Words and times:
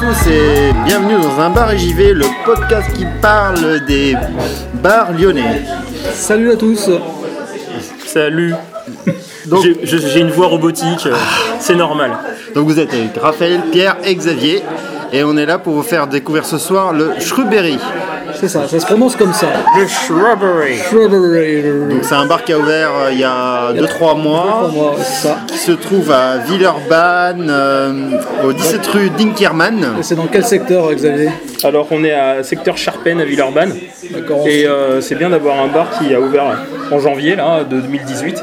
Tous 0.00 0.30
et 0.30 0.72
bienvenue 0.84 1.20
dans 1.20 1.40
un 1.40 1.50
bar 1.50 1.72
et 1.72 1.78
j'y 1.78 1.92
vais, 1.92 2.12
le 2.12 2.24
podcast 2.44 2.90
qui 2.94 3.06
parle 3.20 3.84
des 3.86 4.16
bars 4.74 5.12
lyonnais. 5.12 5.62
Salut 6.14 6.52
à 6.52 6.56
tous 6.56 6.90
Salut 8.06 8.54
Donc- 9.46 9.62
J'ai- 9.64 9.78
je- 9.82 9.96
J'ai 9.98 10.20
une 10.20 10.30
voix 10.30 10.46
robotique, 10.48 11.06
euh, 11.06 11.14
c'est 11.58 11.74
normal. 11.74 12.12
Donc 12.54 12.66
vous 12.66 12.78
êtes 12.78 12.92
avec 12.92 13.16
Raphaël, 13.20 13.60
Pierre 13.72 13.96
et 14.04 14.14
Xavier 14.14 14.62
et 15.12 15.22
on 15.24 15.36
est 15.36 15.46
là 15.46 15.58
pour 15.58 15.74
vous 15.74 15.82
faire 15.82 16.06
découvrir 16.06 16.44
ce 16.44 16.58
soir 16.58 16.92
le 16.92 17.12
Shrubberry. 17.18 17.78
C'est 18.40 18.48
ça, 18.48 18.66
ça 18.66 18.80
se 18.80 18.86
prononce 18.86 19.16
comme 19.16 19.34
ça. 19.34 19.48
Le 19.78 19.86
Shrubbery. 19.86 20.78
Donc 21.90 22.04
c'est 22.04 22.14
un 22.14 22.24
bar 22.24 22.42
qui 22.42 22.54
a 22.54 22.58
ouvert 22.58 22.90
euh, 22.94 23.12
il 23.12 23.18
y 23.18 23.24
a 23.24 23.72
2-3 23.74 24.18
mois, 24.20 24.60
Pour 24.62 24.72
moi, 24.72 24.94
c'est 24.98 25.28
ça. 25.28 25.36
qui 25.46 25.58
se 25.58 25.72
trouve 25.72 26.10
à 26.10 26.38
Villeurbanne, 26.38 27.48
euh, 27.50 27.92
au 28.44 28.52
17 28.54 28.86
rue 28.86 29.10
Dinkerman. 29.10 29.96
Et 29.98 30.02
c'est 30.02 30.14
dans 30.14 30.26
quel 30.26 30.44
secteur, 30.44 30.90
Xavier? 30.94 31.30
Alors 31.62 31.86
on 31.90 32.02
est 32.02 32.12
à 32.12 32.42
secteur 32.42 32.78
Charpennes 32.78 33.20
à 33.20 33.24
Villeurbanne. 33.26 33.74
D'accord. 34.10 34.46
Et 34.46 34.66
euh, 34.66 35.02
c'est 35.02 35.16
bien 35.16 35.28
d'avoir 35.28 35.60
un 35.60 35.68
bar 35.68 35.88
qui 35.98 36.14
a 36.14 36.20
ouvert 36.20 36.44
en 36.90 36.98
janvier 36.98 37.36
là, 37.36 37.64
de 37.64 37.78
2018. 37.80 38.42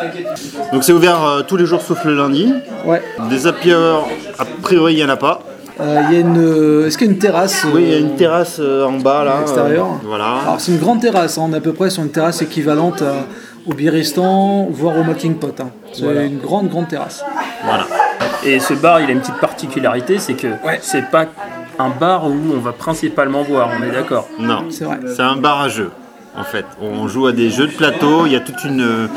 Donc 0.74 0.84
c'est 0.84 0.94
ouvert 0.94 1.24
euh, 1.26 1.42
tous 1.42 1.58
les 1.58 1.66
jours 1.66 1.82
sauf 1.82 2.06
le 2.06 2.16
lundi. 2.16 2.54
Ouais. 2.86 3.02
Des 3.32 3.48
happy 3.48 3.74
hours, 3.74 4.08
a 4.38 4.46
priori 4.62 4.94
il 4.94 4.98
n'y 4.98 5.04
en 5.04 5.10
a 5.10 5.18
pas. 5.18 5.42
Euh, 5.80 6.02
Il 6.10 6.14
y 6.14 6.18
a 6.18 6.20
une. 6.22 6.38
euh, 6.38 6.88
Est-ce 6.88 6.98
qu'il 6.98 7.08
y 7.08 7.10
a 7.10 7.14
une 7.14 7.20
terrasse 7.20 7.66
Oui, 7.74 7.84
il 7.84 7.90
y 7.90 7.94
a 7.94 7.98
euh, 7.98 8.00
une 8.02 8.16
terrasse 8.16 8.58
euh, 8.60 8.86
en 8.86 8.94
bas 9.00 9.24
là. 9.24 9.36
à 9.36 9.40
l'extérieur. 9.40 9.86
euh, 9.86 10.06
voilà. 10.06 10.38
Alors 10.44 10.60
c'est 10.60 10.72
une 10.72 10.80
grande 10.80 11.02
terrasse, 11.02 11.38
hein. 11.38 11.44
on 11.50 11.54
est 11.54 11.58
à 11.58 11.62
peu 11.62 11.74
près 11.74 11.90
sur 11.90 12.04
une 12.04 12.10
terrasse 12.12 12.42
équivalente 12.42 13.02
à- 13.02 13.26
au 13.70 13.74
Biristan, 13.74 14.68
voire 14.72 14.98
au 14.98 15.04
Melting 15.04 15.36
Pot. 15.36 15.60
hein. 15.60 15.70
C'est 15.94 16.04
une 16.06 16.40
grande, 16.40 16.70
grande 16.70 16.88
terrasse. 16.88 17.24
voilà. 17.64 17.86
Et 18.46 18.60
ce 18.60 18.74
bar, 18.74 19.02
il 19.02 19.10
a 19.10 19.12
une 19.12 19.20
petite 19.20 19.40
particularité, 19.40 20.20
c'est 20.20 20.34
que 20.36 20.48
Ouais. 20.66 20.80
c'est 20.82 21.10
pas 21.12 21.26
un 21.80 21.90
bar 21.90 22.26
où 22.28 22.36
on 22.56 22.60
va 22.60 22.72
principalement 22.72 23.44
boire, 23.44 23.70
on 23.80 23.84
est 23.84 23.92
d'accord. 23.92 24.28
Non, 24.40 24.64
C'est 24.70 24.86
vrai. 24.86 25.00
c'est 25.16 25.22
un 25.22 25.36
bar 25.36 25.62
à 25.62 25.70
jeux 25.70 25.92
en 26.40 26.44
fait. 26.44 26.66
On 26.82 27.08
joue 27.08 27.28
à 27.28 27.32
des 27.34 27.50
jeux 27.50 27.68
de 27.68 27.72
plateau, 27.74 28.26
il 28.28 28.32
y 28.32 28.36
a 28.36 28.40
toute 28.40 28.64
une 28.64 28.82
euh, 28.82 29.08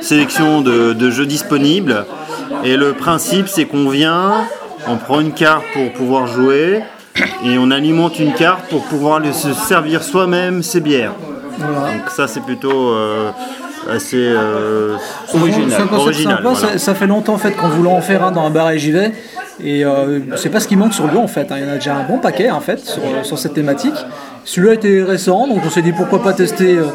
sélection 0.00 0.60
de, 0.62 0.92
de 0.94 1.10
jeux 1.10 1.26
disponibles. 1.26 2.04
Et 2.64 2.76
le 2.76 2.92
principe 2.94 3.48
c'est 3.48 3.64
qu'on 3.66 3.88
vient, 3.90 4.44
on 4.88 4.96
prend 4.96 5.20
une 5.20 5.32
carte 5.32 5.64
pour 5.72 5.92
pouvoir 5.92 6.26
jouer 6.26 6.82
et 7.44 7.58
on 7.58 7.70
alimente 7.70 8.18
une 8.18 8.32
carte 8.32 8.68
pour 8.70 8.84
pouvoir 8.84 9.20
le- 9.20 9.32
se 9.32 9.52
servir 9.52 10.02
soi-même 10.02 10.62
ses 10.62 10.80
bières. 10.80 11.12
Voilà. 11.58 11.92
Donc 11.94 12.10
ça 12.10 12.26
c'est 12.28 12.40
plutôt 12.40 12.90
euh, 12.90 13.30
assez 13.90 14.16
euh, 14.18 14.96
Original. 15.34 15.70
C'est 15.70 15.76
un 15.82 15.86
concept 15.86 16.02
original, 16.02 16.36
sympa, 16.38 16.48
voilà. 16.50 16.72
ça, 16.72 16.78
ça 16.78 16.94
fait 16.94 17.06
longtemps 17.06 17.34
en 17.34 17.38
fait 17.38 17.52
qu'on 17.52 17.68
voulait 17.68 17.90
en 17.90 18.00
faire 18.00 18.24
un 18.24 18.30
dans 18.30 18.42
un 18.46 18.50
bar 18.50 18.70
et 18.70 18.78
j'y 18.78 18.92
vais. 18.92 19.12
Et 19.62 19.84
euh, 19.84 20.20
c'est 20.36 20.48
pas 20.48 20.60
ce 20.60 20.66
qui 20.68 20.76
manque 20.76 20.94
sur 20.94 21.06
Lyon 21.06 21.22
en 21.24 21.28
fait. 21.28 21.50
hein. 21.52 21.56
Il 21.58 21.64
y 21.64 21.68
en 21.68 21.72
a 21.72 21.74
déjà 21.74 21.94
un 21.96 22.04
bon 22.04 22.18
paquet 22.18 22.50
en 22.50 22.60
fait 22.60 22.78
sur, 22.80 23.02
sur 23.22 23.38
cette 23.38 23.52
thématique. 23.54 23.94
Celui-là 24.52 24.74
était 24.74 25.04
récent, 25.06 25.46
donc 25.46 25.58
on 25.64 25.70
s'est 25.70 25.80
dit 25.80 25.92
pourquoi 25.92 26.20
pas 26.24 26.32
tester 26.32 26.76
euh, 26.76 26.86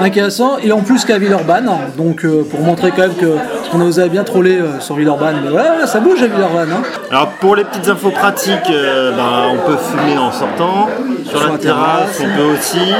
un 0.00 0.08
qui 0.08 0.18
est 0.18 0.22
récent 0.22 0.56
et 0.64 0.72
en 0.72 0.80
plus 0.80 1.04
qu'à 1.04 1.18
Villeurbanne. 1.18 1.70
Donc 1.98 2.24
euh, 2.24 2.42
pour 2.50 2.60
montrer 2.60 2.90
quand 2.90 3.02
même 3.02 3.14
que 3.14 3.36
qu'on 3.70 3.76
nous 3.76 3.98
avait 3.98 4.08
bien 4.08 4.24
trollé 4.24 4.56
euh, 4.58 4.80
sur 4.80 4.94
Villeurbanne. 4.94 5.36
Mais 5.44 5.50
voilà, 5.50 5.86
ça 5.86 6.00
bouge 6.00 6.22
à 6.22 6.26
Villeurbanne. 6.26 6.70
hein. 6.72 6.82
Alors 7.10 7.28
pour 7.38 7.54
les 7.54 7.64
petites 7.64 7.86
infos 7.86 8.12
pratiques, 8.12 8.70
euh, 8.70 9.12
ben, 9.14 9.52
on 9.52 9.68
peut 9.68 9.76
fumer 9.76 10.16
en 10.16 10.32
sortant. 10.32 10.88
Sur, 11.26 11.40
la, 11.40 11.52
la 11.52 11.58
terrasse, 11.58 12.16
terrasse. 12.16 12.22
on 12.22 12.36
peut 12.38 12.58
aussi. 12.58 12.94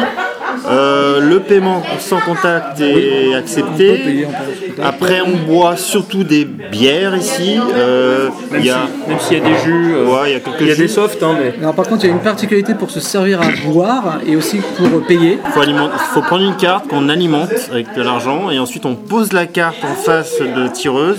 Euh, 0.69 1.21
le 1.21 1.41
paiement 1.41 1.83
sans 1.99 2.21
contact 2.21 2.81
est 2.81 3.35
accepté. 3.35 3.97
payer, 3.99 4.27
on 4.27 4.31
peut- 4.31 4.83
Après, 4.83 5.21
on 5.21 5.37
boit 5.53 5.77
surtout 5.77 6.23
des 6.25 6.45
bières 6.45 7.17
ici. 7.17 7.59
Euh, 7.75 8.29
Même 8.51 8.61
il 8.61 8.67
y 8.67 8.71
a, 8.71 8.75
si- 9.05 9.09
même 9.11 9.19
s'il 9.19 9.39
y 9.39 9.41
a 9.41 9.45
des 9.45 9.57
jus, 9.65 9.93
euh, 9.95 10.07
Ouais, 10.07 10.31
il 10.31 10.33
y 10.33 10.37
a 10.37 10.41
quelques 10.41 10.61
il 10.61 10.67
y 10.69 10.71
a 10.71 10.75
des 10.77 10.89
softs, 10.89 11.23
hein, 11.23 11.35
mais 11.41 11.55
Alors 11.61 11.75
par 11.75 11.87
contre, 11.89 12.05
il 12.05 12.09
y 12.09 12.11
a 12.11 12.15
une 12.15 12.21
particularité 12.23 12.75
pour 12.75 12.91
se 12.91 13.01
servir 13.01 13.41
à 13.41 13.47
boire 13.67 14.21
et 14.27 14.37
aussi 14.37 14.59
pour 14.77 14.87
euh, 14.87 15.01
payer. 15.07 15.39
faut, 15.53 15.61
aliment- 15.61 15.91
faut 16.15 16.23
prendre 16.23 16.45
une 16.45 16.57
carte 16.57 16.87
qu'on 16.89 17.09
alimente 17.09 17.51
avec 17.73 17.95
de 17.97 18.03
l'argent 18.03 18.51
et 18.51 18.59
ensuite 18.59 18.87
on 18.87 18.95
pose 18.95 19.33
la 19.33 19.47
carte 19.47 19.79
en 19.85 19.95
face 19.95 20.39
de 20.41 20.69
tireuse 20.69 21.19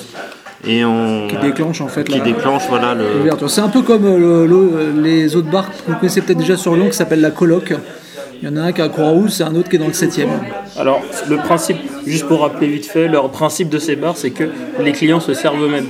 et 0.65 0.85
on 0.85 1.27
Qui 1.27 1.35
déclenche 1.37 1.81
en 1.81 1.87
fait 1.89 2.05
qui 2.05 2.17
la- 2.17 2.23
déclenche 2.23 2.63
voilà 2.69 2.93
le. 2.93 3.03
L'ouverture. 3.17 3.49
C'est 3.49 3.61
un 3.61 3.67
peu 3.69 3.81
comme 3.81 4.05
euh, 4.05 4.17
le- 4.17 4.47
le- 4.47 5.01
les 5.01 5.35
autres 5.35 5.49
bars 5.51 5.67
que 5.69 5.91
vous 5.91 5.97
connaissez 5.99 6.21
peut-être 6.21 6.37
déjà 6.39 6.55
sur 6.55 6.73
Lyon 6.75 6.87
qui 6.87 6.95
s'appelle 6.95 7.19
la 7.21 7.31
Coloc. 7.31 7.73
Il 8.43 8.49
y 8.49 8.51
en 8.51 8.57
a 8.57 8.61
un 8.63 8.73
qui 8.73 8.81
est 8.81 8.83
à 8.83 8.89
Croix-Rouge, 8.89 9.29
c'est 9.29 9.43
un 9.43 9.55
autre 9.55 9.69
qui 9.69 9.77
est 9.77 9.79
dans 9.79 9.87
le 9.87 9.93
7 9.93 10.19
e 10.19 10.23
Alors, 10.77 11.01
le 11.29 11.37
principe, 11.37 11.77
juste 12.05 12.27
pour 12.27 12.41
rappeler 12.41 12.67
vite 12.67 12.85
fait, 12.85 13.07
leur 13.07 13.29
principe 13.29 13.69
de 13.69 13.79
ces 13.79 13.95
bars, 13.95 14.17
c'est 14.17 14.31
que 14.31 14.43
les 14.81 14.91
clients 14.91 15.21
se 15.21 15.33
servent 15.33 15.63
eux-mêmes. 15.63 15.87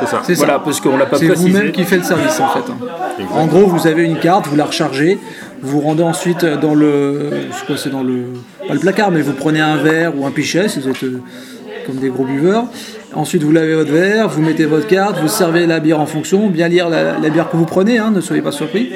C'est 0.00 0.06
ça. 0.06 0.22
C'est 0.24 0.32
Voilà, 0.32 0.54
ça. 0.54 0.62
parce 0.64 0.80
qu'on 0.80 0.96
l'a 0.96 1.04
pas 1.04 1.18
C'est 1.18 1.26
vous-même 1.34 1.72
qui 1.72 1.84
fait 1.84 1.98
le 1.98 2.02
service 2.02 2.40
en 2.40 2.48
fait. 2.48 2.72
En 3.30 3.46
gros, 3.46 3.66
vous 3.66 3.86
avez 3.86 4.02
une 4.02 4.18
carte, 4.18 4.46
vous 4.46 4.56
la 4.56 4.64
rechargez, 4.64 5.18
vous 5.60 5.72
vous 5.72 5.80
rendez 5.82 6.02
ensuite 6.02 6.46
dans 6.46 6.74
le. 6.74 7.28
Je 7.50 7.64
crois 7.64 7.74
que 7.74 7.80
c'est 7.82 7.90
dans 7.90 8.02
le. 8.02 8.28
Pas 8.66 8.72
le 8.72 8.80
placard, 8.80 9.10
mais 9.10 9.20
vous 9.20 9.34
prenez 9.34 9.60
un 9.60 9.76
verre 9.76 10.18
ou 10.18 10.24
un 10.24 10.30
pichet 10.30 10.70
si 10.70 10.80
vous 10.80 10.88
êtes 10.88 11.02
euh, 11.02 11.20
comme 11.86 11.96
des 11.96 12.08
gros 12.08 12.24
buveurs. 12.24 12.64
Ensuite, 13.12 13.42
vous 13.42 13.52
lavez 13.52 13.74
votre 13.74 13.92
verre, 13.92 14.30
vous 14.30 14.40
mettez 14.40 14.64
votre 14.64 14.86
carte, 14.86 15.18
vous 15.20 15.28
servez 15.28 15.66
la 15.66 15.80
bière 15.80 16.00
en 16.00 16.06
fonction, 16.06 16.48
bien 16.48 16.66
lire 16.66 16.88
la, 16.88 17.18
la 17.18 17.28
bière 17.28 17.50
que 17.50 17.58
vous 17.58 17.66
prenez, 17.66 17.98
hein, 17.98 18.10
ne 18.10 18.22
soyez 18.22 18.40
pas 18.40 18.52
surpris. 18.52 18.90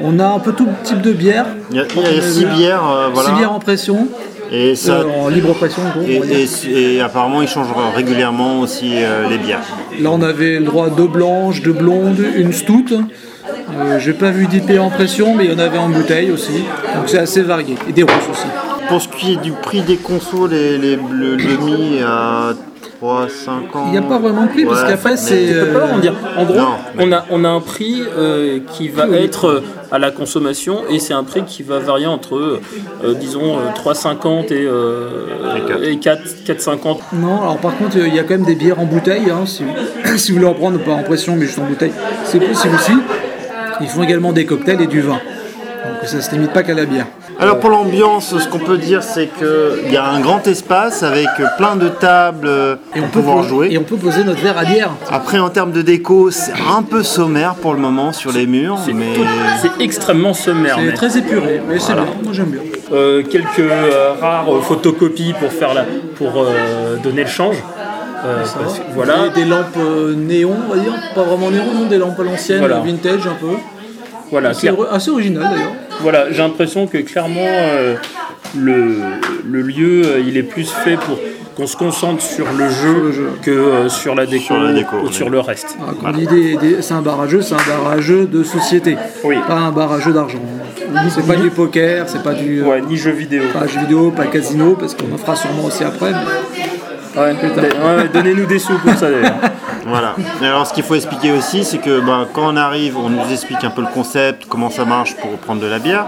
On 0.00 0.18
a 0.18 0.26
un 0.26 0.38
peu 0.38 0.52
tout 0.52 0.68
type 0.84 1.00
de 1.00 1.12
bière. 1.12 1.46
Il 1.70 1.76
y 1.76 1.80
a, 1.80 1.84
il 1.96 2.16
y 2.16 2.18
a 2.18 2.22
six 2.22 2.44
bières, 2.46 2.82
euh, 2.90 3.08
voilà. 3.12 3.28
Six 3.30 3.34
bières 3.36 3.52
en 3.52 3.58
pression, 3.58 4.08
Et 4.50 4.74
ça, 4.74 5.00
euh, 5.00 5.04
en 5.24 5.28
libre 5.28 5.54
pression. 5.54 5.82
Et, 6.06 7.00
apparemment, 7.00 7.42
ils 7.42 7.48
changent 7.48 7.68
régulièrement 7.94 8.60
aussi 8.60 8.92
euh, 8.96 9.28
les 9.28 9.38
bières. 9.38 9.60
Là, 10.00 10.10
on 10.12 10.22
avait 10.22 10.58
le 10.58 10.64
droit 10.64 10.86
à 10.86 10.90
deux 10.90 11.06
blanches, 11.08 11.62
deux 11.62 11.72
blondes, 11.72 12.18
une 12.36 12.52
stout. 12.52 12.86
Euh, 12.92 13.98
J'ai 13.98 14.12
pas 14.12 14.30
vu 14.30 14.46
d'IP 14.46 14.78
en 14.78 14.90
pression, 14.90 15.34
mais 15.34 15.44
il 15.46 15.52
y 15.52 15.54
en 15.54 15.58
avait 15.58 15.78
en 15.78 15.88
bouteille 15.88 16.30
aussi. 16.30 16.64
Donc 16.94 17.04
c'est 17.08 17.18
assez 17.18 17.42
varié. 17.42 17.74
Et 17.88 17.92
des 17.92 18.02
rousses 18.02 18.28
aussi. 18.30 18.46
Pour 18.88 19.00
ce 19.00 19.08
qui 19.08 19.32
est 19.34 19.36
du 19.42 19.52
prix 19.52 19.80
des 19.82 19.96
consos, 19.96 20.46
les, 20.48 20.76
les- 20.78 20.96
le 20.96 21.36
demi 21.36 22.00
à 22.04 22.52
3, 23.02 23.26
5 23.28 23.74
ans. 23.76 23.84
Il 23.86 23.90
n'y 23.90 23.98
a 23.98 24.02
pas 24.02 24.18
vraiment 24.18 24.42
de 24.44 24.48
prix, 24.50 24.64
parce 24.64 24.84
qu'après, 24.84 25.16
c'est. 25.16 25.52
En 26.36 26.44
gros, 26.44 26.54
Non, 26.54 26.68
mais- 26.94 27.04
on, 27.04 27.12
a, 27.12 27.24
on 27.30 27.44
a 27.44 27.48
un 27.48 27.60
prix 27.60 28.00
euh, 28.16 28.60
qui 28.72 28.88
va 28.88 29.08
être 29.08 29.46
euh, 29.46 29.62
à 29.90 29.98
la 29.98 30.12
consommation 30.12 30.82
et 30.88 31.00
c'est 31.00 31.12
un 31.12 31.24
prix 31.24 31.42
qui 31.42 31.64
va 31.64 31.80
varier 31.80 32.06
entre, 32.06 32.36
euh, 33.04 33.14
disons, 33.14 33.56
euh, 33.58 33.72
3,50 33.74 34.52
et, 34.52 34.64
euh, 34.64 35.56
Et 35.56 35.98
quatre. 35.98 36.22
et 36.28 36.46
4 36.46 36.78
4,50. 36.78 36.98
Non, 37.14 37.42
alors 37.42 37.56
par 37.58 37.76
contre, 37.76 37.96
il 37.96 38.14
y 38.14 38.20
a 38.20 38.22
quand 38.22 38.34
même 38.34 38.44
des 38.44 38.54
bières 38.54 38.78
en 38.78 38.84
bouteille. 38.84 39.30
hein, 39.30 39.46
si, 39.46 39.64
vous, 39.64 39.72
si 40.16 40.30
vous 40.30 40.38
voulez 40.38 40.48
en 40.48 40.54
prendre, 40.54 40.78
pas 40.78 40.92
en 40.92 41.02
pression, 41.02 41.34
mais 41.36 41.46
juste 41.46 41.58
en 41.58 41.64
bouteille, 41.64 41.92
c'est 42.24 42.38
possible 42.38 42.74
aussi. 42.76 42.92
Ils 43.80 43.88
font 43.88 44.04
également 44.04 44.32
des 44.32 44.46
cocktails 44.46 44.80
et 44.80 44.86
du 44.86 45.00
vin. 45.00 45.18
Donc 45.84 46.04
ça 46.08 46.20
se 46.20 46.30
limite 46.30 46.52
pas 46.52 46.62
qu'à 46.62 46.74
la 46.74 46.84
bière. 46.84 47.06
Alors 47.42 47.58
pour 47.58 47.70
l'ambiance, 47.70 48.38
ce 48.38 48.48
qu'on 48.48 48.58
peut 48.60 48.78
dire, 48.78 49.02
c'est 49.02 49.28
qu'il 49.36 49.92
y 49.92 49.96
a 49.96 50.04
un 50.08 50.20
grand 50.20 50.46
espace 50.46 51.02
avec 51.02 51.26
plein 51.58 51.74
de 51.76 51.88
tables 51.88 52.46
euh, 52.46 52.76
pour 52.94 53.08
pouvoir 53.08 53.36
poser- 53.38 53.48
jouer. 53.48 53.68
et 53.72 53.78
on 53.78 53.82
peut 53.82 53.96
poser 53.96 54.22
notre 54.24 54.40
verre 54.40 54.58
à 54.58 54.64
bière. 54.64 54.90
Après, 55.10 55.38
en 55.40 55.50
termes 55.50 55.72
de 55.72 55.82
déco, 55.82 56.30
c'est 56.30 56.52
un 56.52 56.82
peu 56.82 57.02
sommaire 57.02 57.54
pour 57.56 57.74
le 57.74 57.80
moment 57.80 58.12
sur 58.12 58.30
les 58.32 58.46
murs, 58.46 58.78
mais 58.94 59.06
C'est 59.60 59.82
extrêmement 59.82 60.34
sommaire. 60.34 60.76
C'est 60.78 60.86
mais, 60.86 60.92
très 60.94 61.18
épuré, 61.18 61.60
mais 61.68 61.78
c'est 61.80 61.94
bien. 61.94 62.06
Moi 62.22 62.32
j'aime 62.32 62.46
bien. 62.46 62.60
euh, 62.92 63.22
quelques 63.28 63.58
euh, 63.58 64.12
rares 64.20 64.46
photocopies 64.62 65.34
pour, 65.40 65.50
faire 65.52 65.74
la, 65.74 65.84
pour 66.16 66.32
euh, 66.44 66.96
donner 67.02 67.22
le 67.22 67.28
change. 67.28 67.56
Euh, 68.24 68.36
parce 68.44 68.80
voilà. 68.94 69.30
Des, 69.34 69.42
des 69.42 69.48
lampes 69.50 69.76
euh, 69.78 70.14
néon, 70.14 70.54
on 70.70 70.72
va 70.74 70.78
dire. 70.80 70.92
Pas 71.12 71.22
vraiment 71.22 71.50
néon, 71.50 71.64
non, 71.74 71.86
des 71.86 71.98
lampes 71.98 72.20
à 72.20 72.22
l'ancienne, 72.22 72.60
Voilà. 72.60 72.78
vintage 72.78 73.26
un 73.26 73.34
peu. 73.34 73.48
Voilà, 74.32 74.52
C'est 74.54 74.68
clair- 74.68 74.92
assez 74.92 75.10
original 75.10 75.44
d'ailleurs. 75.52 75.72
voilà 76.00 76.32
j'ai 76.32 76.38
l'impression 76.42 76.86
que 76.88 76.98
clairement 76.98 77.40
euh, 77.46 77.94
le, 78.58 78.96
le 79.48 79.60
lieu 79.62 80.02
euh, 80.04 80.22
il 80.26 80.36
est 80.36 80.42
plus 80.42 80.68
fait 80.68 80.96
pour 80.96 81.18
qu'on 81.54 81.66
se 81.66 81.76
concentre 81.76 82.22
sur 82.22 82.46
le 82.58 82.66
jeu, 82.70 83.12
que 83.42 83.50
euh, 83.50 83.88
sur 83.90 84.14
la 84.14 84.24
déco, 84.24 84.44
Sur 84.46 84.58
la 84.58 84.72
déco, 84.72 84.96
ou 84.96 85.06
oui. 85.08 85.12
sur 85.12 85.28
le 85.28 85.38
reste. 85.38 85.76
Ah, 86.02 86.10
des- 86.12 86.80
c'est 86.80 86.94
un 86.94 87.02
bar 87.02 87.20
à 87.20 87.28
jeu, 87.28 87.42
c'est 87.42 87.52
un 87.52 87.58
bar 87.58 87.92
à 87.92 88.00
jeu 88.00 88.24
de 88.24 88.42
société. 88.42 88.96
Oui. 89.22 89.36
Pas 89.46 89.56
un 89.58 89.70
bar 89.70 89.92
à 89.92 90.00
jeu 90.00 90.12
d'argent. 90.14 90.38
C'est 91.10 91.26
pas 91.26 91.36
du 91.36 91.50
poker, 91.50 92.08
c'est 92.08 92.22
pas 92.22 92.32
du. 92.32 92.62
euh, 92.62 92.64
Ouais, 92.64 92.80
ni 92.80 92.96
jeux 92.96 93.10
vidéo. 93.10 93.42
Pas 93.52 93.66
jeu 93.66 93.80
vidéo, 93.80 94.10
pas 94.10 94.24
casino, 94.28 94.76
parce 94.80 94.94
qu'on 94.94 95.12
en 95.14 95.18
fera 95.18 95.36
sûrement 95.36 95.64
aussi 95.66 95.84
après. 95.84 96.10
mais- 96.12 97.20
Ouais, 97.20 97.32
ouais, 97.32 98.08
Donnez-nous 98.14 98.46
des 98.46 98.58
sous 98.58 98.78
pour 98.78 98.94
ça 98.94 99.10
d'ailleurs. 99.10 99.34
Voilà. 99.86 100.14
Et 100.42 100.46
alors, 100.46 100.66
ce 100.66 100.72
qu'il 100.74 100.84
faut 100.84 100.94
expliquer 100.94 101.32
aussi, 101.32 101.64
c'est 101.64 101.78
que 101.78 102.00
ben, 102.00 102.26
quand 102.32 102.52
on 102.52 102.56
arrive, 102.56 102.96
on 102.96 103.08
nous 103.10 103.30
explique 103.32 103.62
un 103.64 103.70
peu 103.70 103.80
le 103.82 103.88
concept, 103.88 104.44
comment 104.48 104.70
ça 104.70 104.84
marche 104.84 105.16
pour 105.16 105.30
prendre 105.38 105.60
de 105.60 105.66
la 105.66 105.78
bière. 105.78 106.06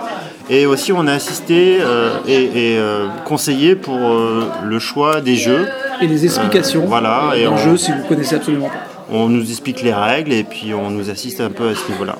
Et 0.51 0.67
aussi, 0.67 0.93
on 0.93 1.07
a 1.07 1.13
assisté 1.15 1.79
euh, 1.81 2.11
et, 2.27 2.73
et, 2.75 2.79
euh, 2.79 3.07
conseillé 3.25 3.75
pour 3.77 3.97
euh, 3.97 4.45
le 4.65 4.79
choix 4.79 5.21
des 5.21 5.37
jeux. 5.37 5.69
Et 6.03 6.07
les 6.07 6.25
explications 6.25 6.85
voilà, 6.87 7.33
et 7.37 7.47
on- 7.49 7.57
jeu 7.57 7.77
si 7.77 7.93
vous 7.93 8.03
connaissez 8.09 8.35
absolument 8.37 8.69
pas. 8.69 8.75
On 9.11 9.29
nous 9.29 9.49
explique 9.49 9.83
les 9.83 9.93
règles 9.95 10.33
et 10.33 10.45
puis 10.45 10.73
on 10.75 10.91
nous 10.91 11.09
assiste 11.11 11.41
un 11.41 11.51
peu 11.51 11.69
à 11.69 11.75
ce 11.75 11.91
niveau-là. 11.93 12.17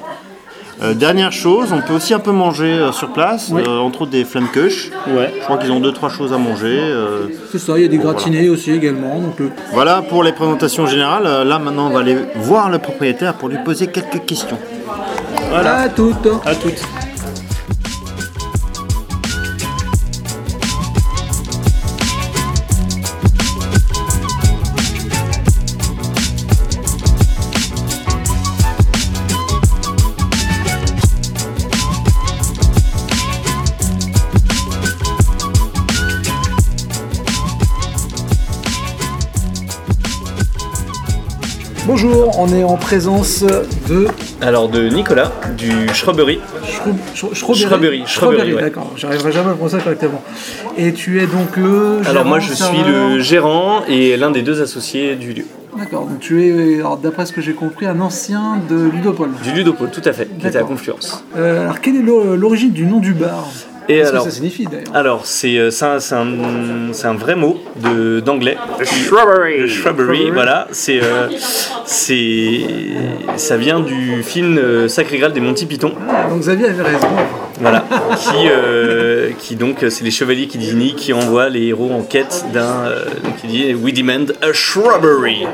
Euh, 0.83 0.93
dernière 0.95 1.33
chose, 1.33 1.73
on 1.73 1.81
peut 1.81 1.95
aussi 1.95 2.15
un 2.15 2.19
peu 2.19 2.33
manger 2.33 2.73
euh, 2.73 2.93
sur 2.93 3.13
place, 3.13 3.51
Oui. 3.53 3.63
euh, 3.67 3.79
entre 3.79 4.03
autres 4.03 4.11
des 4.11 4.25
flammekuche. 4.25 4.91
Ouais. 5.09 5.33
Je 5.39 5.45
crois 5.45 5.57
qu'ils 5.59 5.71
ont 5.73 5.81
deux 5.81 5.93
trois 5.93 6.09
choses 6.11 6.33
à 6.33 6.39
manger. 6.39 6.79
C'est 7.53 7.59
ça, 7.59 7.75
il 7.79 7.83
y 7.83 7.85
a 7.85 7.89
des 7.89 7.99
gratinés 7.99 8.49
aussi 8.49 8.73
également. 8.73 9.21
Donc, 9.21 9.41
Voilà 9.73 10.03
pour 10.03 10.23
les 10.25 10.33
présentations 10.33 10.87
générales. 10.87 11.47
Là 11.47 11.59
maintenant, 11.59 11.87
on 11.87 11.91
va 11.91 12.01
aller 12.01 12.17
voir 12.37 12.71
le 12.71 12.79
propriétaire 12.79 13.35
pour 13.35 13.49
lui 13.49 13.59
poser 13.65 13.87
quelques 13.87 14.25
questions. 14.25 14.59
Voilà. 15.51 15.77
à 15.83 15.89
toutes. 15.89 16.27
À 16.45 16.55
toutes. 16.55 16.83
On 42.39 42.49
est 42.53 42.65
en 42.65 42.77
présence 42.77 43.45
de 43.89 44.07
Alors 44.41 44.69
de 44.69 44.89
Nicolas, 44.89 45.33
du 45.57 45.89
Shrubbery. 45.93 46.41
Shrub- 46.65 46.95
Shro- 47.15 47.35
Strawberry. 47.35 47.59
Strawberry, 47.65 48.03
Strawberry, 48.07 48.55
ouais. 48.55 48.61
d'accord. 48.63 48.91
J'arriverai 48.97 49.33
jamais 49.33 49.51
à 49.51 49.55
prononcer 49.55 49.77
ça 49.79 49.83
correctement. 49.83 50.23
Et 50.77 50.93
tu 50.93 51.21
es 51.23 51.27
donc 51.27 51.57
le. 51.57 52.01
Alors 52.07 52.25
moi 52.25 52.39
je 52.41 52.53
suis 52.53 52.83
le 52.87 53.21
gérant 53.21 53.83
et 53.89 54.17
l'un 54.17 54.31
des 54.31 54.43
deux 54.43 54.61
associés 54.63 55.15
du 55.17 55.33
lieu. 55.33 55.45
D'accord, 55.77 56.07
donc 56.07 56.21
tu 56.21 56.41
es, 56.45 56.81
d'après 57.03 57.27
ce 57.27 57.33
que 57.33 57.41
j'ai 57.41 57.53
compris, 57.53 57.87
un 57.87 58.01
ancien 58.01 58.59
de 58.71 58.77
Ludopole. 58.77 59.31
Du 59.43 59.51
Ludopole, 59.51 59.91
tout 59.91 60.03
à 60.05 60.13
fait, 60.13 60.29
qui 60.39 60.47
était 60.47 60.59
à. 60.59 60.63
Confluence. 60.63 61.25
Euh, 61.37 61.63
alors, 61.63 61.81
quelle 61.81 61.97
est 61.97 62.03
l'o- 62.03 62.37
l'origine 62.37 62.71
du 62.71 62.87
nom 62.87 63.01
du 63.01 63.13
bar? 63.13 63.49
Et 63.89 63.97
Qu'est-ce 63.99 64.09
alors, 64.11 64.25
que 64.25 64.31
ça 64.31 64.37
signifie 64.37 64.65
d'ailleurs 64.65 64.95
alors 64.95 65.27
c'est 65.27 65.59
euh, 65.59 65.71
c'est 65.71 65.85
un, 65.85 65.99
c'est 66.01 66.15
un, 66.15 66.27
c'est 66.93 67.07
un 67.07 67.15
vrai 67.15 67.35
mot 67.37 67.59
de- 67.77 68.21
d'anglais. 68.21 68.57
Shrubbery. 68.83 69.59
Le 69.61 69.67
Shrubbery, 69.69 70.31
voilà, 70.31 70.69
c'est 70.73 71.01
euh, 71.03 71.29
c'est 71.85 72.61
ça 73.37 73.57
vient 73.57 73.81
du 73.81 74.23
film 74.23 74.57
euh, 74.59 74.89
Sacré 74.89 75.19
Graal 75.19 75.33
des 75.33 75.41
Monty 75.41 75.67
Python. 75.67 75.93
Ah, 76.09 76.29
Donc 76.31 76.41
Xavier 76.41 76.69
avait 76.69 76.83
raison. 76.83 77.09
Voilà, 77.61 77.85
qui, 78.19 78.49
euh, 78.49 79.31
qui 79.39 79.55
donc, 79.55 79.85
c'est 79.89 80.03
les 80.03 80.11
chevaliers 80.11 80.49
qui 80.49 80.59
désignent, 80.59 80.95
qui 80.95 81.13
envoient 81.13 81.49
les 81.49 81.67
héros 81.69 81.93
en 81.93 82.03
quête 82.03 82.45
d'un. 82.53 82.87
euh, 82.87 83.05
il 83.45 83.51
dit 83.51 83.75
We 83.75 83.93
demand 83.95 84.33
a 84.43 84.53
shrubbery. 84.53 85.47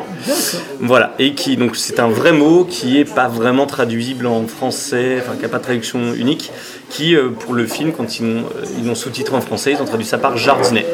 Voilà, 0.81 1.15
et 1.19 1.35
qui, 1.35 1.57
donc, 1.57 1.77
c'est 1.77 2.01
un 2.01 2.09
vrai 2.09 2.33
mot 2.33 2.65
qui 2.65 2.99
est 2.99 3.05
pas 3.05 3.29
vraiment 3.29 3.67
traduisible 3.67 4.27
en 4.27 4.47
français, 4.47 5.19
enfin, 5.21 5.37
qui 5.37 5.43
n'a 5.43 5.49
pas 5.49 5.59
de 5.59 5.65
traduction 5.65 6.15
unique, 6.15 6.51
qui, 6.89 7.15
euh, 7.15 7.29
pour 7.29 7.53
le 7.55 7.67
film, 7.67 7.93
quand 7.93 8.19
ils 8.19 8.25
l'ont 8.25 8.45
euh, 8.57 8.65
ils 8.83 8.97
sous-titré 8.97 9.37
en 9.37 9.41
français, 9.41 9.73
ils 9.73 9.83
ont 9.83 9.85
traduit 9.85 10.07
ça 10.07 10.19
par 10.19 10.37
jardinet. 10.37 10.87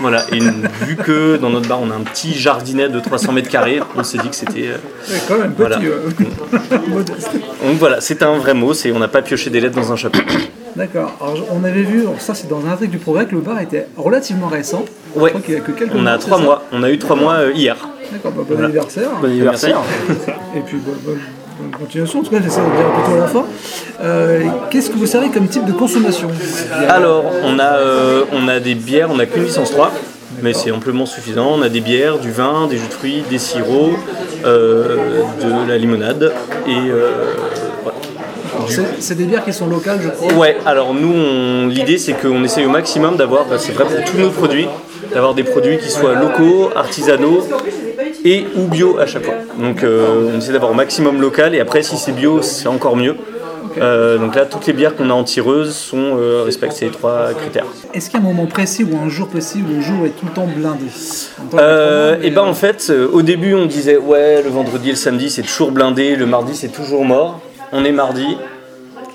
Voilà, 0.00 0.24
et 0.32 0.38
vu 0.86 0.96
que 0.96 1.36
dans 1.36 1.50
notre 1.50 1.68
bar 1.68 1.80
on 1.82 1.90
a 1.90 1.94
un 1.94 2.00
petit 2.00 2.32
jardinet 2.34 2.88
de 2.88 3.00
300 3.00 3.32
mètres 3.32 3.48
carrés, 3.50 3.80
on 3.96 4.02
s'est 4.04 4.18
dit 4.18 4.28
que 4.28 4.36
c'était. 4.36 4.68
euh, 4.68 4.76
Ouais, 5.10 5.18
quand 5.26 5.38
même 5.38 5.52
petit. 5.52 5.56
Voilà. 5.58 5.78
euh, 5.80 6.78
modeste. 6.88 7.32
Donc 7.32 7.76
voilà, 7.78 8.00
c'est 8.00 8.22
un 8.22 8.36
vrai 8.38 8.54
mot, 8.54 8.74
c'est 8.74 8.92
on 8.92 8.98
n'a 8.98 9.08
pas 9.08 9.22
pioché 9.22 9.50
des 9.50 9.60
lettres 9.60 9.76
dans 9.76 9.92
un 9.92 9.96
chapeau. 9.96 10.20
D'accord. 10.76 11.12
Alors, 11.20 11.46
on 11.52 11.64
avait 11.64 11.82
vu, 11.82 12.04
ça 12.18 12.34
c'est 12.34 12.48
dans 12.48 12.64
un 12.64 12.70
article 12.70 12.90
du 12.92 12.98
Progrès, 12.98 13.26
que 13.26 13.34
le 13.34 13.40
bar 13.40 13.60
était 13.60 13.88
relativement 13.96 14.46
récent. 14.48 14.84
Ouais. 15.16 15.24
Je 15.24 15.28
crois 15.30 15.40
qu'il 15.40 15.54
y 15.54 15.56
a 15.56 15.60
que 15.60 15.72
quelques 15.72 15.94
On 15.94 16.06
a 16.06 16.18
trois 16.18 16.38
mois, 16.38 16.64
on 16.72 16.82
a 16.82 16.90
eu 16.90 16.98
trois 16.98 17.16
mois 17.16 17.34
euh, 17.34 17.52
hier. 17.54 17.76
D'accord, 18.12 18.30
bah, 18.32 18.42
bon 18.46 18.54
Voilà. 18.54 18.64
anniversaire. 18.66 19.08
Bon 19.20 19.26
anniversaire. 19.26 19.80
Et 20.56 20.60
puis 20.60 20.76
bonne, 20.76 20.94
bonne- 21.04 21.14
bonne 21.14 21.20
continuation, 21.78 22.20
en 22.20 22.22
tout 22.22 22.30
cas 22.30 22.40
j'essaie 22.42 22.60
de 22.60 22.76
dire 22.76 22.92
plutôt 22.92 23.16
à 23.16 23.20
la 23.20 23.26
fin. 23.26 23.44
Euh, 24.02 24.42
Qu'est-ce 24.70 24.90
que 24.90 24.96
vous 24.96 25.06
savez 25.06 25.30
comme 25.30 25.48
type 25.48 25.64
de 25.64 25.72
consommation? 25.72 26.28
Alors, 26.88 27.24
on 27.44 27.58
a, 27.58 27.76
euh, 27.78 28.24
on 28.32 28.48
a 28.48 28.60
des 28.60 28.74
bières, 28.74 29.10
on 29.10 29.16
n'a 29.16 29.26
qu'une 29.26 29.44
licence 29.44 29.70
3, 29.70 29.92
mais 30.42 30.52
c'est 30.52 30.70
amplement 30.70 31.06
suffisant. 31.06 31.52
On 31.54 31.62
a 31.62 31.68
des 31.68 31.80
bières, 31.80 32.18
du 32.18 32.30
vin, 32.30 32.66
des 32.68 32.76
jus 32.76 32.88
de 32.88 32.92
fruits, 32.92 33.24
des 33.30 33.38
sirops, 33.38 33.96
euh, 34.44 34.96
de 35.42 35.68
la 35.68 35.78
limonade 35.78 36.32
et. 36.66 36.92
C'est 38.98 39.14
des 39.14 39.24
bières 39.24 39.44
qui 39.44 39.52
sont 39.52 39.66
locales, 39.66 40.00
je 40.02 40.08
crois. 40.08 40.32
Ouais, 40.34 40.56
alors 40.66 40.92
nous, 40.92 41.68
l'idée 41.70 41.96
c'est 41.96 42.12
qu'on 42.12 42.42
essaye 42.44 42.66
au 42.66 42.70
maximum 42.70 43.16
d'avoir, 43.16 43.46
bah, 43.46 43.56
c'est 43.58 43.72
vrai 43.72 43.84
pour 43.84 44.04
tous 44.04 44.18
nos 44.18 44.30
produits, 44.30 44.66
d'avoir 45.14 45.32
des 45.32 45.44
produits 45.44 45.78
qui 45.78 45.88
soient 45.88 46.14
locaux, 46.14 46.70
artisanaux 46.76 47.46
et 48.30 48.46
ou 48.56 48.62
bio 48.68 48.98
à 48.98 49.06
chaque 49.06 49.24
fois. 49.24 49.34
Donc 49.58 49.82
euh, 49.82 50.30
on 50.34 50.38
essaie 50.38 50.52
d'avoir 50.52 50.70
au 50.70 50.74
maximum 50.74 51.20
local 51.20 51.54
et 51.54 51.60
après 51.60 51.82
si 51.82 51.96
c'est 51.96 52.12
bio, 52.12 52.42
c'est 52.42 52.68
encore 52.68 52.96
mieux. 52.96 53.16
Euh, 53.80 54.18
donc 54.18 54.34
là, 54.34 54.44
toutes 54.44 54.66
les 54.66 54.72
bières 54.72 54.96
qu'on 54.96 55.08
a 55.10 55.12
en 55.12 55.22
tireuse 55.24 55.72
sont, 55.74 56.16
euh, 56.18 56.42
respectent 56.44 56.72
ces 56.72 56.88
trois 56.88 57.28
critères. 57.40 57.66
Est-ce 57.94 58.10
qu'il 58.10 58.18
y 58.18 58.22
a 58.22 58.26
un 58.26 58.28
moment 58.28 58.46
précis 58.46 58.82
ou 58.82 58.96
un 58.96 59.08
jour 59.08 59.28
précis 59.28 59.62
où 59.64 59.72
le 59.72 59.80
jour 59.80 60.04
est 60.06 60.10
tout 60.18 60.26
le 60.26 60.32
temps 60.32 60.48
blindé 60.52 60.86
Euh, 61.54 62.16
mais- 62.20 62.26
et 62.26 62.30
ben 62.30 62.42
en 62.42 62.54
fait, 62.54 62.88
euh, 62.90 63.08
au 63.12 63.22
début 63.22 63.54
on 63.54 63.66
disait 63.66 63.96
ouais, 63.96 64.42
le 64.42 64.48
vendredi 64.50 64.88
et 64.88 64.92
le 64.92 64.96
samedi 64.96 65.30
c'est 65.30 65.42
toujours 65.42 65.70
blindé, 65.70 66.16
le 66.16 66.26
mardi 66.26 66.56
c'est 66.56 66.68
toujours 66.72 67.04
mort. 67.04 67.40
On 67.72 67.84
est 67.84 67.92
mardi. 67.92 68.26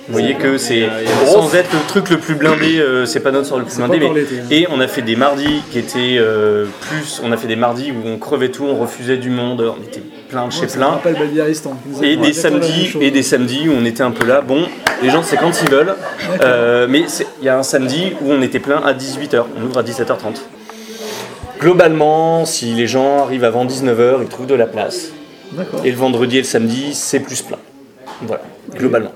Vous 0.08 0.14
voyez 0.14 0.36
que 0.36 0.58
c'est 0.58 0.90
sans 1.32 1.56
être 1.56 1.72
le 1.72 1.80
truc 1.88 2.10
le 2.10 2.18
plus 2.18 2.36
blindé, 2.36 2.78
euh, 2.80 3.06
c'est 3.06 3.22
pas 3.22 3.32
notre 3.32 3.48
sort 3.48 3.60
le 3.60 3.64
plus 3.66 3.78
blindé. 3.78 4.00
mais- 4.00 4.06
hein. 4.40 4.46
et 4.52 4.68
on 4.70 4.80
a 4.82 4.88
fait 4.88 5.02
des 5.02 5.16
mardis 5.16 5.62
qui 5.72 5.80
étaient 5.80 6.18
euh, 6.18 6.66
plus, 6.82 7.22
on 7.24 7.32
a 7.32 7.38
fait 7.38 7.48
des 7.48 7.56
mardis 7.56 7.92
où 7.92 8.08
on 8.08 8.18
crevait 8.18 8.50
tout, 8.50 8.66
on 8.66 8.76
refusait 8.76 9.16
du 9.18 9.30
monde, 9.30 9.62
on 9.62 9.82
était 9.82 10.02
plein 10.30 10.48
de 10.48 10.52
chez 10.52 10.68
plein. 10.68 10.88
a 12.02 12.06
Et 12.06 12.18
des 12.18 12.34
samedis 12.34 12.92
et 13.02 13.12
des 13.12 13.24
samedis 13.24 13.70
où 13.70 13.74
on 13.80 13.86
était 13.86 14.04
un 14.04 14.12
peu 14.12 14.26
là. 14.28 14.42
Bon, 14.42 14.66
les 15.02 15.10
gens 15.10 15.24
c'est 15.24 15.38
quand 15.38 15.62
ils 15.62 15.70
veulent. 15.70 15.96
Euh, 16.42 16.86
mais 16.90 17.06
il 17.42 17.46
y 17.46 17.50
a 17.50 17.58
un 17.58 17.64
samedi 17.64 18.12
où 18.22 18.30
on 18.32 18.42
était 18.42 18.60
plein 18.60 18.82
à 18.84 18.94
18h. 18.94 19.46
On 19.58 19.64
ouvre 19.66 19.78
à 19.80 19.84
17h30. 19.84 20.42
Globalement, 21.60 22.46
si 22.46 22.74
les 22.74 22.88
gens 22.88 23.24
arrivent 23.24 23.46
avant 23.46 23.66
19h, 23.66 24.18
ils 24.22 24.28
trouvent 24.28 24.48
de 24.48 24.56
la 24.56 24.68
place. 24.68 25.12
Et 25.86 25.92
le 25.92 25.98
vendredi 25.98 26.38
et 26.38 26.42
le 26.42 26.46
samedi, 26.48 26.94
c'est 26.94 27.20
plus 27.20 27.42
plein. 27.42 27.60
Voilà, 28.24 28.42
globalement. 28.76 29.12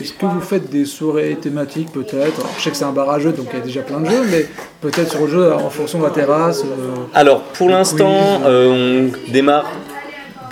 Est-ce 0.00 0.12
que 0.12 0.26
vous 0.26 0.40
faites 0.40 0.70
des 0.70 0.84
soirées 0.84 1.36
thématiques 1.40 1.92
peut-être 1.92 2.42
Je 2.58 2.62
sais 2.64 2.70
que 2.70 2.76
c'est 2.76 2.84
un 2.84 2.92
bar 2.92 3.10
à 3.10 3.18
jeux, 3.20 3.32
donc 3.32 3.46
il 3.52 3.58
y 3.58 3.62
a 3.62 3.64
déjà 3.64 3.82
plein 3.82 4.00
de 4.00 4.06
jeux, 4.06 4.24
mais 4.30 4.46
peut-être 4.80 5.10
sur 5.10 5.20
le 5.22 5.28
jeu 5.28 5.52
en 5.52 5.70
fonction 5.70 6.00
de 6.00 6.04
la 6.04 6.10
terrasse. 6.10 6.62
euh, 6.64 6.94
Alors, 7.14 7.40
pour 7.42 7.68
l'instant, 7.68 8.42
euh, 8.44 9.10
on 9.28 9.32
démarre 9.32 9.66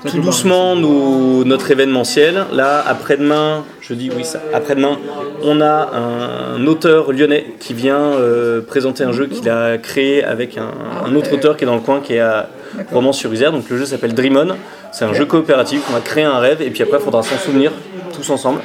tout 0.08 0.18
doucement 0.20 0.74
notre 0.76 1.70
événementiel. 1.70 2.46
Là, 2.52 2.84
après-demain, 2.86 3.64
je 3.80 3.94
dis 3.94 4.10
oui, 4.16 4.24
ça, 4.24 4.40
après-demain, 4.54 4.98
on 5.44 5.60
a 5.60 5.90
un 5.92 6.66
auteur 6.66 7.12
lyonnais 7.12 7.46
qui 7.58 7.72
vient 7.74 7.96
euh, 8.00 8.60
présenter 8.60 9.02
un 9.04 9.12
jeu 9.12 9.26
qu'il 9.26 9.48
a 9.48 9.76
créé 9.78 10.22
avec 10.24 10.56
un, 10.56 10.70
un 11.04 11.14
autre 11.16 11.32
auteur 11.32 11.56
qui 11.56 11.64
est 11.64 11.66
dans 11.66 11.74
le 11.74 11.80
coin, 11.80 12.00
qui 12.00 12.14
est 12.14 12.20
à 12.20 12.48
Romans-sur-Isère. 12.92 13.50
Donc, 13.52 13.68
le 13.68 13.76
jeu 13.76 13.86
s'appelle 13.86 14.14
Dream 14.14 14.36
On. 14.36 14.54
C'est 14.92 15.04
un 15.04 15.14
jeu 15.14 15.24
coopératif. 15.24 15.82
On 15.90 15.94
va 15.94 16.00
créer 16.00 16.24
un 16.24 16.38
rêve 16.38 16.62
et 16.62 16.70
puis 16.70 16.82
après, 16.82 16.98
il 16.98 17.04
faudra 17.04 17.22
s'en 17.22 17.36
souvenir 17.38 17.72
tous 18.12 18.30
ensemble. 18.30 18.60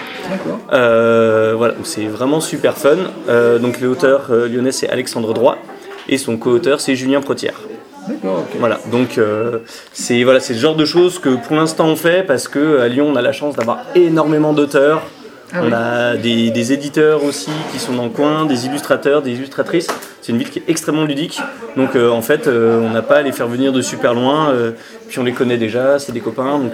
Euh, 0.74 1.54
voilà, 1.58 1.74
c'est 1.84 2.06
vraiment 2.06 2.40
super 2.40 2.78
fun. 2.78 2.98
Euh, 3.30 3.58
donc 3.60 3.82
l'auteur 3.82 4.28
euh, 4.30 4.48
lyonnais 4.48 4.72
c'est 4.72 4.90
Alexandre 4.90 5.34
Droit 5.34 5.58
et 6.08 6.18
son 6.18 6.38
co-auteur 6.38 6.80
c'est 6.82 6.96
Julien 6.96 7.22
Protière. 7.22 7.56
Voilà, 8.60 8.80
donc 8.92 9.18
euh, 9.18 9.60
c'est 9.92 10.24
voilà, 10.24 10.40
c'est 10.40 10.54
le 10.54 10.60
genre 10.60 10.76
de 10.76 10.86
choses 10.86 11.20
que 11.20 11.30
pour 11.30 11.56
l'instant 11.56 11.88
on 11.88 11.96
fait 11.96 12.26
parce 12.26 12.48
que 12.48 12.80
à 12.80 12.88
Lyon 12.88 13.08
on 13.12 13.16
a 13.16 13.22
la 13.22 13.34
chance 13.34 13.56
d'avoir 13.56 13.80
énormément 13.96 14.54
d'auteurs. 14.54 15.02
Ah 15.54 15.60
on 15.62 15.68
oui. 15.68 15.74
a 15.74 16.16
des, 16.18 16.50
des 16.52 16.74
éditeurs 16.74 17.24
aussi 17.24 17.50
qui 17.72 17.80
sont 17.80 17.94
dans 17.94 18.04
le 18.04 18.10
coin, 18.10 18.46
des 18.46 18.66
illustrateurs, 18.66 19.22
des 19.22 19.32
illustratrices. 19.32 19.88
C'est 20.22 20.34
une 20.34 20.40
ville 20.40 20.50
qui 20.50 20.60
est 20.60 20.64
extrêmement 20.68 21.06
ludique. 21.06 21.40
Donc 21.78 21.96
euh, 21.96 22.10
en 22.10 22.22
fait, 22.22 22.48
euh, 22.48 22.82
on 22.82 22.90
n'a 22.90 23.02
pas 23.02 23.18
à 23.18 23.22
les 23.22 23.32
faire 23.32 23.48
venir 23.48 23.72
de 23.72 23.82
super 23.82 24.14
loin. 24.14 24.50
euh, 24.50 24.72
puis 25.08 25.20
on 25.20 25.24
les 25.24 25.32
connaît 25.32 25.56
déjà, 25.58 26.00
c'est 26.00 26.12
des 26.12 26.20
copains. 26.20 26.60
Donc 26.60 26.74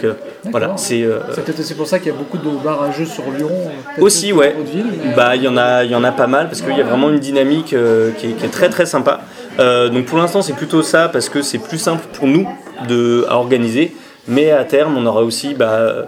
voilà, 0.49 0.73
c'est 0.75 1.07
C'est 1.35 1.43
peut-être 1.45 1.59
aussi 1.59 1.75
pour 1.75 1.85
ça 1.85 1.99
qu'il 1.99 2.11
y 2.11 2.15
a 2.15 2.17
beaucoup 2.17 2.39
de 2.39 2.49
bars 2.63 2.81
à 2.81 2.91
jeux 2.91 3.05
sur 3.05 3.23
Lyon. 3.37 3.51
aussi, 3.99 4.33
ouais. 4.33 4.55
mais- 4.73 5.13
Bah, 5.15 5.35
il 5.35 5.43
y 5.43 5.47
en 5.47 5.55
a, 5.57 5.83
il 5.83 5.91
y 5.91 5.95
en 5.95 6.03
a 6.03 6.11
pas 6.11 6.25
mal 6.27 6.47
parce 6.47 6.61
qu'il 6.61 6.75
y 6.75 6.81
a 6.81 6.83
vraiment 6.83 7.09
une 7.11 7.19
dynamique 7.19 7.67
qui, 7.67 7.75
est, 7.75 8.31
qui 8.37 8.45
est 8.45 8.51
très 8.51 8.69
très 8.69 8.87
sympa. 8.87 9.21
Donc 9.59 10.05
pour 10.05 10.17
l'instant, 10.17 10.41
c'est 10.41 10.53
plutôt 10.53 10.81
ça 10.81 11.09
parce 11.09 11.29
que 11.29 11.43
c'est 11.43 11.59
plus 11.59 11.77
simple 11.77 12.03
pour 12.13 12.27
nous 12.27 12.47
de 12.89 13.23
à 13.29 13.35
organiser. 13.35 13.95
Mais 14.27 14.49
à 14.51 14.63
terme, 14.63 14.97
on 14.97 15.05
aura 15.05 15.21
aussi 15.21 15.53
bah, 15.53 16.07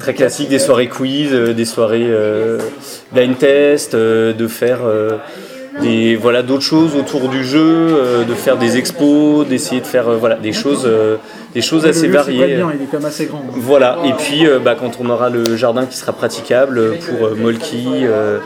très 0.00 0.14
classique 0.14 0.48
des 0.48 0.58
soirées 0.58 0.88
quiz, 0.88 1.30
euh, 1.32 1.52
des 1.54 1.64
soirées 1.64 2.06
euh, 2.06 2.58
blind 3.12 3.36
test, 3.38 3.94
euh, 3.94 4.32
de 4.32 4.46
faire 4.46 4.80
euh, 4.84 5.16
des 5.82 6.16
voilà 6.16 6.42
d'autres 6.42 6.62
choses 6.64 6.96
autour 6.96 7.28
du 7.28 7.44
jeu, 7.44 7.60
euh, 7.62 8.24
de 8.24 8.34
faire 8.34 8.56
des 8.58 8.76
expos, 8.76 9.46
d'essayer 9.46 9.80
de 9.80 9.86
faire 9.86 10.08
euh, 10.08 10.16
voilà 10.16 10.34
des 10.36 10.52
choses, 10.52 10.84
euh, 10.86 11.16
des 11.54 11.60
choses 11.62 11.84
Le 11.84 11.90
assez 11.90 12.08
variées. 12.08 12.38
très 12.38 12.56
bien, 12.56 12.68
il 12.74 12.82
est 12.82 12.86
quand 12.90 12.98
même 12.98 13.06
assez 13.06 13.26
grand. 13.26 13.38
hein. 13.38 13.52
Voilà, 13.54 13.98
et 14.04 14.12
puis 14.14 14.46
euh, 14.46 14.58
bah, 14.58 14.74
quand 14.78 14.98
on 15.00 15.08
aura 15.08 15.30
le 15.30 15.56
jardin 15.56 15.86
qui 15.86 15.96
sera 15.96 16.12
praticable 16.12 16.96
pour 16.98 17.26
euh, 17.26 17.34
Molki, 17.36 17.86
euh, 18.02 18.38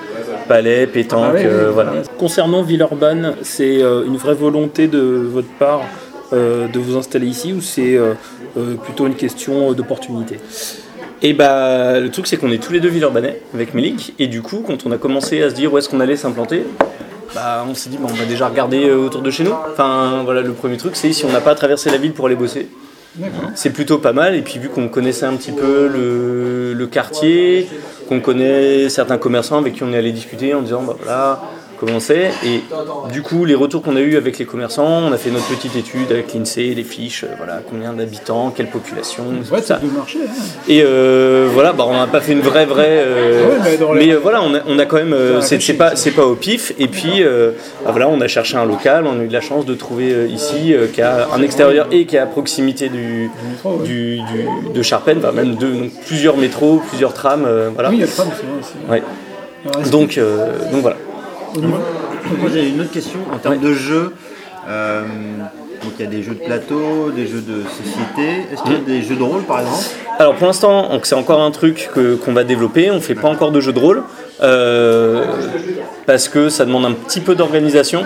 palais, 0.49 0.87
pétanque, 0.87 1.25
Ah 1.31 1.35
ouais, 1.35 1.47
euh, 1.47 1.67
ouais, 1.69 1.73
voilà. 1.73 1.93
Concernant 2.19 2.63
Villeurbanne, 2.63 3.35
c'est 3.43 3.83
euh, 3.83 4.05
une 4.05 4.17
vraie 4.17 4.35
volonté 4.35 4.87
de 4.89 4.99
votre 5.01 5.49
part 5.59 5.83
euh, 6.35 6.67
de 6.69 6.79
vous 6.79 6.97
installer 6.99 7.27
ici 7.27 7.53
ou 7.53 7.61
c'est 7.63 7.95
euh, 7.97 8.13
euh, 8.59 8.75
plutôt 8.75 9.07
une 9.07 9.15
question 9.15 9.73
d'opportunité? 9.73 10.39
Et 11.25 11.35
bah 11.35 12.01
le 12.01 12.11
truc 12.11 12.27
c'est 12.27 12.37
qu'on 12.37 12.51
est 12.51 12.61
tous 12.63 12.73
les 12.73 12.81
deux 12.81 12.89
Villeurbanais 12.89 13.41
avec 13.55 13.75
Mélic 13.75 14.13
et 14.19 14.27
du 14.27 14.43
coup 14.43 14.65
quand 14.67 14.85
on 14.87 14.91
a 14.91 14.99
commencé 14.99 15.41
à 15.41 15.51
se 15.51 15.55
dire 15.55 15.73
où 15.73 15.79
est-ce 15.79 15.89
qu'on 15.89 16.01
allait 16.01 16.17
s'implanter, 16.17 16.65
bah 17.33 17.65
on 17.69 17.75
s'est 17.75 17.91
dit 17.91 17.99
bah, 17.99 18.09
on 18.11 18.15
va 18.15 18.25
déjà 18.25 18.49
regarder 18.49 18.89
euh, 18.89 18.97
autour 18.97 19.23
de 19.23 19.31
chez 19.31 19.45
nous. 19.45 19.55
Enfin 19.73 20.23
voilà 20.25 20.41
le 20.43 20.53
premier 20.53 20.77
truc 20.77 20.97
c'est 20.97 21.13
si 21.13 21.25
on 21.25 21.31
n'a 21.31 21.41
pas 21.41 21.55
traversé 21.55 21.91
la 21.91 21.99
ville 21.99 22.13
pour 22.13 22.27
aller 22.27 22.35
bosser. 22.35 22.69
C'est 23.55 23.71
plutôt 23.71 23.99
pas 23.99 24.13
mal 24.13 24.35
et 24.35 24.43
puis 24.43 24.59
vu 24.59 24.69
qu'on 24.69 24.89
connaissait 24.89 25.27
un 25.27 25.35
petit 25.35 25.53
peu 25.53 25.87
le, 25.87 26.73
le 26.73 26.87
quartier, 26.87 27.69
qu'on 28.09 28.21
connaît 28.21 28.89
certains 28.89 29.19
commerçants 29.19 29.59
avec 29.59 29.75
qui 29.75 29.83
on 29.85 29.93
est 29.93 29.99
allé 29.99 30.13
discuter 30.13 30.55
en 30.55 30.63
disant 30.63 30.83
bah 30.83 30.97
voilà 31.05 31.43
et 31.87 32.61
du 33.13 33.23
coup 33.23 33.45
les 33.45 33.55
retours 33.55 33.83
qu'on 33.83 33.97
a 33.97 34.01
eu 34.01 34.17
avec 34.17 34.39
les 34.39 34.45
commerçants, 34.45 34.87
on 35.09 35.13
a 35.13 35.17
fait 35.17 35.31
notre 35.31 35.49
petite 35.49 35.75
étude 35.77 36.11
avec 36.11 36.33
l'INSEE, 36.33 36.75
les 36.75 36.85
fiches, 36.85 37.25
euh, 37.25 37.35
voilà 37.37 37.61
combien 37.69 37.93
d'habitants, 37.93 38.53
quelle 38.57 38.69
population, 38.69 39.25
tout 39.47 39.53
Ouais, 39.55 39.63
ça. 39.63 39.79
de 39.83 39.87
marché. 39.89 40.19
hein. 40.23 40.31
Et 40.69 40.83
euh, 40.85 41.49
voilà, 41.53 41.73
bah, 41.73 41.85
on 41.89 41.95
n'a 41.95 42.07
pas 42.07 42.21
fait 42.21 42.33
une 42.33 42.41
vraie 42.41 42.67
vraie. 42.67 43.03
euh, 43.05 43.47
Ouais, 43.49 43.57
mais 43.65 43.77
dans 43.77 43.93
les- 43.95 44.07
mais 44.07 44.13
euh, 44.15 44.19
voilà, 44.23 44.43
on 44.43 44.55
a, 44.55 44.61
on 44.69 44.79
a 44.79 44.87
quand 44.87 44.97
même. 44.97 45.13
euh, 45.13 45.41
c'est 45.41 45.73
pas 45.75 45.97
c'est 45.97 46.13
pas 46.13 46.25
au 46.27 46.35
pif. 46.37 46.73
Et 46.79 46.87
puis 46.89 47.23
euh, 47.23 47.53
bah, 47.85 47.91
voilà, 47.91 48.09
on 48.09 48.21
a 48.21 48.29
cherché 48.29 48.57
un 48.57 48.65
local. 48.65 49.05
On 49.07 49.19
a 49.21 49.25
eu 49.25 49.29
de 49.29 49.33
la 49.33 49.41
chance 49.41 49.67
de 49.67 49.75
trouver 49.75 50.13
euh, 50.13 50.27
ici 50.29 50.73
euh, 50.75 50.87
qui 50.87 51.03
a 51.03 51.29
un 51.35 51.43
extérieur 51.43 51.87
et 51.91 52.07
qui 52.07 52.17
est 52.17 52.21
à 52.21 52.27
proximité 52.27 52.89
du 52.89 53.31
métro, 53.51 53.79
ouais. 53.79 53.87
du, 53.87 54.17
du- 54.21 54.73
de 54.75 54.83
Charpennes, 54.83 55.19
bah, 55.21 55.33
même 55.35 55.57
deux, 55.57 55.73
donc 55.73 55.91
plusieurs 56.07 56.37
métros, 56.37 56.81
plusieurs 56.89 57.13
trams, 57.15 57.45
euh, 57.47 57.71
voilà. 57.75 57.91
Oui, 57.91 57.97
il 57.97 58.01
y 58.01 58.03
a 58.05 58.07
le 58.07 58.13
tram, 58.13 58.29
c'est 58.31 58.47
vrai 58.47 58.59
aussi. 58.61 58.73
Est-ce 59.81 59.91
Donc 59.91 60.19
euh, 60.19 60.47
donc 60.73 60.83
voilà. 60.83 60.97
Moi 61.61 62.51
j'ai 62.53 62.69
une 62.69 62.81
autre 62.81 62.91
question 62.93 63.21
en 63.33 63.39
termes 63.39 63.59
de 63.61 63.73
jeux. 63.75 64.13
euh, 64.69 65.03
donc 65.83 65.93
il 65.99 66.05
y 66.05 66.07
a 66.07 66.11
des 66.11 66.23
jeux 66.23 66.35
de 66.35 66.45
plateau, 66.45 67.11
des 67.15 67.27
jeux 67.27 67.41
de 67.43 67.63
société. 67.69 68.47
Est-ce 68.53 68.63
qu'il 68.63 68.73
y 68.73 68.77
a 68.77 68.79
des 68.79 69.03
jeux 69.03 69.17
de 69.17 69.23
rôle 69.23 69.43
par 69.43 69.61
exemple? 69.61 69.83
Alors 70.19 70.35
pour 70.37 70.47
l'instant, 70.47 70.89
c'est 71.03 71.17
encore 71.17 71.41
un 71.43 71.51
truc 71.51 71.91
que- 71.93 72.15
qu'on 72.15 72.33
va 72.33 72.45
développer. 72.45 72.91
On 72.93 73.01
fait 73.01 73.17
pas 73.17 73.29
encore 73.29 73.51
de 73.51 73.61
jeu 73.61 73.73
de 73.73 73.81
rôle 73.81 74.05
euh, 74.43 75.25
parce 76.07 76.29
que 76.29 76.49
ça 76.51 76.65
demande 76.65 76.85
un 76.85 76.93
petit 76.93 77.21
peu 77.21 77.35
d'organisation. 77.35 78.05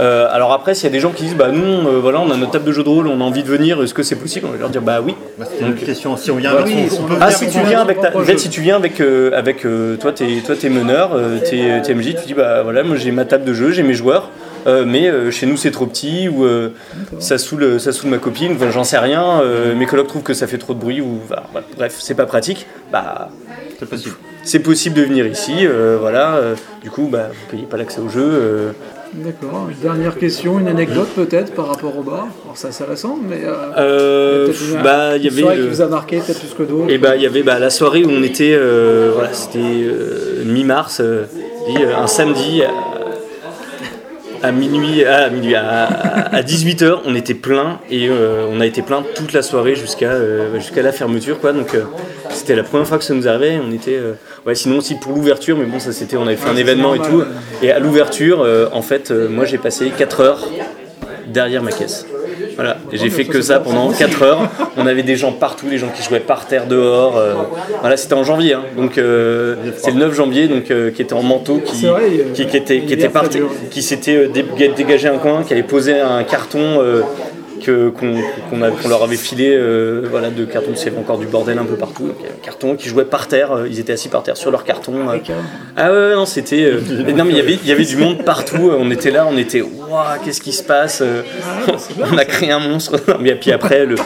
Euh, 0.00 0.26
alors 0.30 0.52
après, 0.52 0.74
s'il 0.74 0.84
y 0.84 0.86
a 0.86 0.92
des 0.92 0.98
gens 1.00 1.10
qui 1.10 1.24
disent 1.24 1.36
bah 1.36 1.50
nous, 1.52 1.86
euh, 1.86 1.98
voilà, 2.00 2.20
on 2.20 2.30
a 2.30 2.36
notre 2.36 2.52
table 2.52 2.64
de 2.64 2.72
jeu 2.72 2.82
de 2.82 2.88
rôle, 2.88 3.06
on 3.06 3.20
a 3.20 3.24
envie 3.24 3.42
de 3.42 3.48
venir, 3.48 3.82
est-ce 3.82 3.92
que 3.92 4.02
c'est 4.02 4.16
possible? 4.16 4.46
On 4.48 4.52
va 4.52 4.58
leur 4.58 4.70
dire 4.70 4.80
bah 4.82 5.00
oui. 5.04 5.14
Bah, 5.38 5.44
C'était 5.50 5.66
une 5.66 5.74
question. 5.74 6.16
Si 6.16 6.30
on 6.30 6.36
vient 6.36 6.52
Bah 6.52 6.60
avec 6.62 6.74
oui, 6.74 6.88
son- 6.88 7.02
on 7.02 7.04
on 7.04 7.08
peut 7.08 7.14
peut 7.16 7.20
Ah 7.20 7.30
si 7.30 7.48
tu 7.48 7.60
viens 7.60 7.80
avec 7.82 8.00
ta, 8.00 8.16
en 8.16 8.20
fait, 8.24 8.38
si 8.38 8.48
tu 8.48 8.60
viens 8.62 8.76
avec 8.76 9.00
euh, 9.00 9.30
avec 9.34 9.66
toi 10.00 10.12
t'es 10.12 10.26
toi 10.46 10.54
t'es 10.56 10.70
meneur, 10.70 11.10
t'es 11.44 11.82
t'es 11.82 11.94
MJ, 11.94 12.14
tu 12.14 12.26
dis 12.28 12.34
bah 12.34 12.62
voilà, 12.62 12.82
moi 12.82 12.96
j'ai 12.96 13.10
ma 13.10 13.24
table 13.26 13.44
de 13.44 13.52
jeu, 13.52 13.70
j'ai 13.72 13.82
mes 13.82 13.94
joueurs. 13.94 14.30
euh, 14.66 14.84
mais 14.86 15.08
euh, 15.08 15.30
chez 15.30 15.46
nous 15.46 15.56
c'est 15.56 15.70
trop 15.70 15.86
petit 15.86 16.28
ou 16.28 16.44
euh, 16.44 16.70
ça 17.18 17.36
saoule 17.38 17.78
ça 17.80 17.92
saoule 17.92 18.10
ma 18.10 18.18
copine 18.18 18.52
enfin, 18.56 18.70
j'en 18.70 18.84
sais 18.84 18.98
rien 18.98 19.42
mes 19.74 19.86
colocs 19.86 20.08
trouvent 20.08 20.22
que 20.22 20.34
ça 20.34 20.46
fait 20.46 20.58
trop 20.58 20.74
de 20.74 20.78
bruit 20.80 21.00
ou 21.00 21.18
voilà, 21.26 21.44
bref 21.78 21.96
c'est 21.98 22.14
pas 22.14 22.26
pratique 22.26 22.66
bah 22.92 23.30
C'est 23.78 23.88
possible. 23.88 24.14
c'est 24.44 24.58
possible 24.60 24.94
de 24.96 25.02
venir 25.02 25.26
ici, 25.26 25.66
voilà. 26.00 26.40
du 26.82 26.90
coup, 26.90 27.08
bah, 27.10 27.28
vous 27.30 27.50
payez 27.50 27.66
pas 27.66 27.76
l'accès 27.78 28.00
au 28.00 28.08
jeu. 28.08 28.74
Euh. 29.16 29.24
D'accord. 29.24 29.68
Une 29.70 29.76
Dernière 29.82 30.16
question, 30.18 30.58
une 30.58 30.68
anecdote 30.68 31.08
peut-être 31.14 31.52
par 31.54 31.66
rapport 31.68 31.96
au 31.98 32.02
bar. 32.02 32.26
Alors 32.44 32.54
c'est 32.54 32.68
assez 32.68 32.84
récent, 32.84 33.18
mais 33.28 33.40
euh, 33.44 33.54
Euh, 33.78 34.46
peut-être 34.46 34.60
une- 34.76 34.82
bah, 34.82 35.16
il 35.16 35.22
y 35.24 35.26
une 35.26 35.32
avait. 35.32 35.42
soirée 35.42 35.56
qui 35.56 35.62
le- 35.62 35.68
vous 35.68 35.80
a 35.82 35.86
marqué 35.88 36.18
peut-être 36.18 36.38
plus 36.40 36.54
que 36.54 36.62
d'autres. 36.62 36.90
Et 36.90 36.98
bah, 36.98 37.16
il 37.16 37.22
y 37.22 37.26
avait 37.26 37.42
bah, 37.42 37.58
la 37.58 37.70
soirée 37.70 38.04
où 38.04 38.10
on 38.10 38.22
était, 38.22 38.52
euh, 38.54 39.10
voilà, 39.14 39.32
c'était 39.32 39.58
euh, 39.58 40.44
mi-mars, 40.44 41.00
euh, 41.00 41.24
euh, 41.80 41.96
un 41.96 42.06
samedi 42.06 42.62
à, 42.62 42.70
à 44.42 44.52
minuit, 44.52 45.04
à, 45.04 45.28
minuit, 45.28 45.54
à, 45.54 46.42
18h, 46.42 47.00
on 47.04 47.14
était 47.14 47.34
plein 47.34 47.78
et 47.90 48.08
euh, 48.08 48.46
on 48.50 48.60
a 48.60 48.66
été 48.66 48.80
plein 48.82 49.02
toute 49.14 49.32
la 49.34 49.42
soirée 49.42 49.74
jusqu'à 49.74 50.12
euh, 50.12 50.54
jusqu'à 50.58 50.82
la 50.82 50.92
fermeture, 50.92 51.40
quoi. 51.40 51.52
Donc 51.52 51.74
euh, 51.74 51.82
c'était 52.40 52.56
la 52.56 52.62
première 52.64 52.86
fois 52.86 52.98
que 52.98 53.04
ça 53.04 53.14
nous 53.14 53.28
arrivait. 53.28 53.58
On 53.66 53.72
était, 53.72 53.96
euh, 53.96 54.12
ouais, 54.46 54.54
sinon 54.54 54.78
aussi 54.78 54.94
pour 54.96 55.12
l'ouverture, 55.12 55.56
mais 55.56 55.64
bon, 55.66 55.78
ça 55.78 55.92
c'était, 55.92 56.16
on 56.16 56.26
avait 56.26 56.36
fait 56.36 56.48
un 56.48 56.56
événement 56.56 56.94
et 56.94 56.98
tout. 56.98 57.22
Et 57.62 57.70
à 57.70 57.78
l'ouverture, 57.78 58.42
euh, 58.42 58.66
en 58.72 58.82
fait, 58.82 59.10
euh, 59.10 59.28
moi 59.28 59.44
j'ai 59.44 59.58
passé 59.58 59.90
4 59.96 60.20
heures 60.20 60.48
derrière 61.26 61.62
ma 61.62 61.70
caisse. 61.70 62.06
Voilà, 62.56 62.76
et 62.92 62.98
j'ai 62.98 63.08
fait 63.10 63.24
que 63.24 63.40
ça 63.40 63.60
pendant 63.60 63.90
4 63.92 64.22
heures. 64.22 64.48
On 64.76 64.86
avait 64.86 65.02
des 65.02 65.16
gens 65.16 65.32
partout, 65.32 65.66
des 65.68 65.78
gens 65.78 65.88
qui 65.94 66.02
jouaient 66.02 66.20
par 66.20 66.46
terre 66.46 66.66
dehors. 66.66 67.16
euh, 67.16 67.34
voilà, 67.80 67.96
c'était 67.96 68.14
en 68.14 68.24
janvier, 68.24 68.54
hein. 68.54 68.62
donc 68.76 68.98
euh, 68.98 69.54
c'est 69.78 69.92
le 69.92 69.98
9 69.98 70.14
janvier, 70.14 70.48
donc 70.48 70.70
euh, 70.70 70.90
qui 70.90 71.00
était 71.00 71.12
en 71.14 71.22
manteau, 71.22 71.58
qui, 71.64 71.86
était, 72.42 72.80
qui 72.80 72.96
parti, 73.08 73.38
qui 73.70 73.82
s'était 73.82 74.28
dé- 74.28 74.44
dégagé 74.76 75.08
un 75.08 75.18
coin, 75.18 75.42
qui 75.44 75.52
avait 75.54 75.62
posé 75.62 76.00
un 76.00 76.22
carton 76.24 76.80
qu'on 77.64 78.88
leur 78.88 79.02
avait 79.02 79.16
filé, 79.16 79.54
euh, 79.56 80.06
voilà, 80.10 80.30
de 80.30 80.44
carton. 80.44 80.70
Avait 80.80 80.98
encore 80.98 81.18
du 81.18 81.26
bordel 81.26 81.58
un 81.58 81.64
peu 81.64 81.74
partout. 81.76 82.04
Donc, 82.06 82.16
il 82.20 82.22
y 82.24 82.26
avait 82.26 82.36
un 82.36 82.44
carton 82.44 82.74
qui 82.76 82.88
jouait 82.88 83.04
par 83.04 83.28
terre. 83.28 83.52
euh, 83.52 83.68
ils 83.68 83.78
étaient 83.80 83.92
assis 83.92 84.08
par 84.08 84.22
terre 84.22 84.36
sur 84.36 84.50
leur 84.50 84.64
carton. 84.64 85.08
euh. 85.10 85.18
Ah 85.76 85.92
ouais, 85.92 86.14
non, 86.14 86.24
c'était. 86.26 86.72
mais 87.06 87.12
non, 87.12 87.24
mais 87.24 87.32
il 87.32 87.36
y 87.36 87.40
avait, 87.40 87.54
il 87.62 87.68
y 87.68 87.72
avait 87.72 87.84
du 87.84 87.96
monde 87.96 88.24
partout. 88.24 88.70
On 88.78 88.90
était 88.90 89.10
là, 89.10 89.26
on 89.30 89.36
était. 89.36 89.60
Waouh, 89.62 90.02
qu'est-ce 90.24 90.40
qui 90.40 90.52
se 90.52 90.62
passe 90.62 91.02
euh, 91.02 91.22
On 92.12 92.16
a 92.18 92.24
créé 92.24 92.50
un 92.50 92.60
monstre. 92.60 92.98
Mais 93.20 93.34
puis 93.34 93.52
après, 93.52 93.84
le, 93.86 93.96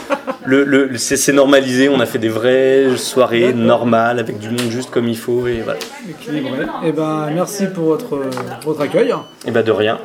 le, 0.44 0.64
le- 0.64 0.98
c'est 0.98 1.16
c'est 1.16 1.32
normalisé. 1.32 1.88
On 1.88 2.00
a 2.00 2.06
fait 2.06 2.18
des 2.18 2.28
vraies 2.28 2.86
soirées 2.96 3.52
normales 3.52 4.18
avec 4.18 4.38
du 4.38 4.48
monde 4.48 4.70
juste 4.70 4.90
comme 4.90 5.08
il 5.08 5.16
faut. 5.16 5.46
Et 5.46 5.60
voilà. 5.62 5.78
Équilibré. 6.08 6.66
Et 6.84 6.92
ben 6.92 7.28
merci 7.34 7.66
pour 7.66 7.84
votre, 7.84 8.20
votre 8.64 8.80
accueil. 8.80 9.12
Et 9.46 9.50
bah 9.50 9.62
de 9.62 9.70
rien. 9.72 9.98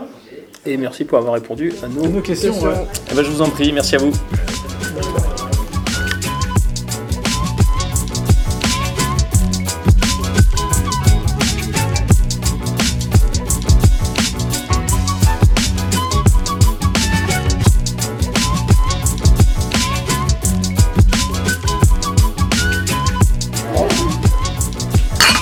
Et 0.66 0.78
merci 0.78 1.06
pour 1.06 1.18
avoir 1.18 1.34
répondu 1.34 1.74
à 1.84 1.88
nos 1.88 2.08
Nos 2.08 2.22
questions. 2.22 2.60
ouais. 2.62 2.74
Et 3.12 3.16
bah 3.16 3.24
je 3.24 3.30
vous 3.32 3.42
en 3.42 3.50
prie. 3.50 3.72
Merci 3.72 3.96
à 3.96 4.00
vous. 4.00 4.12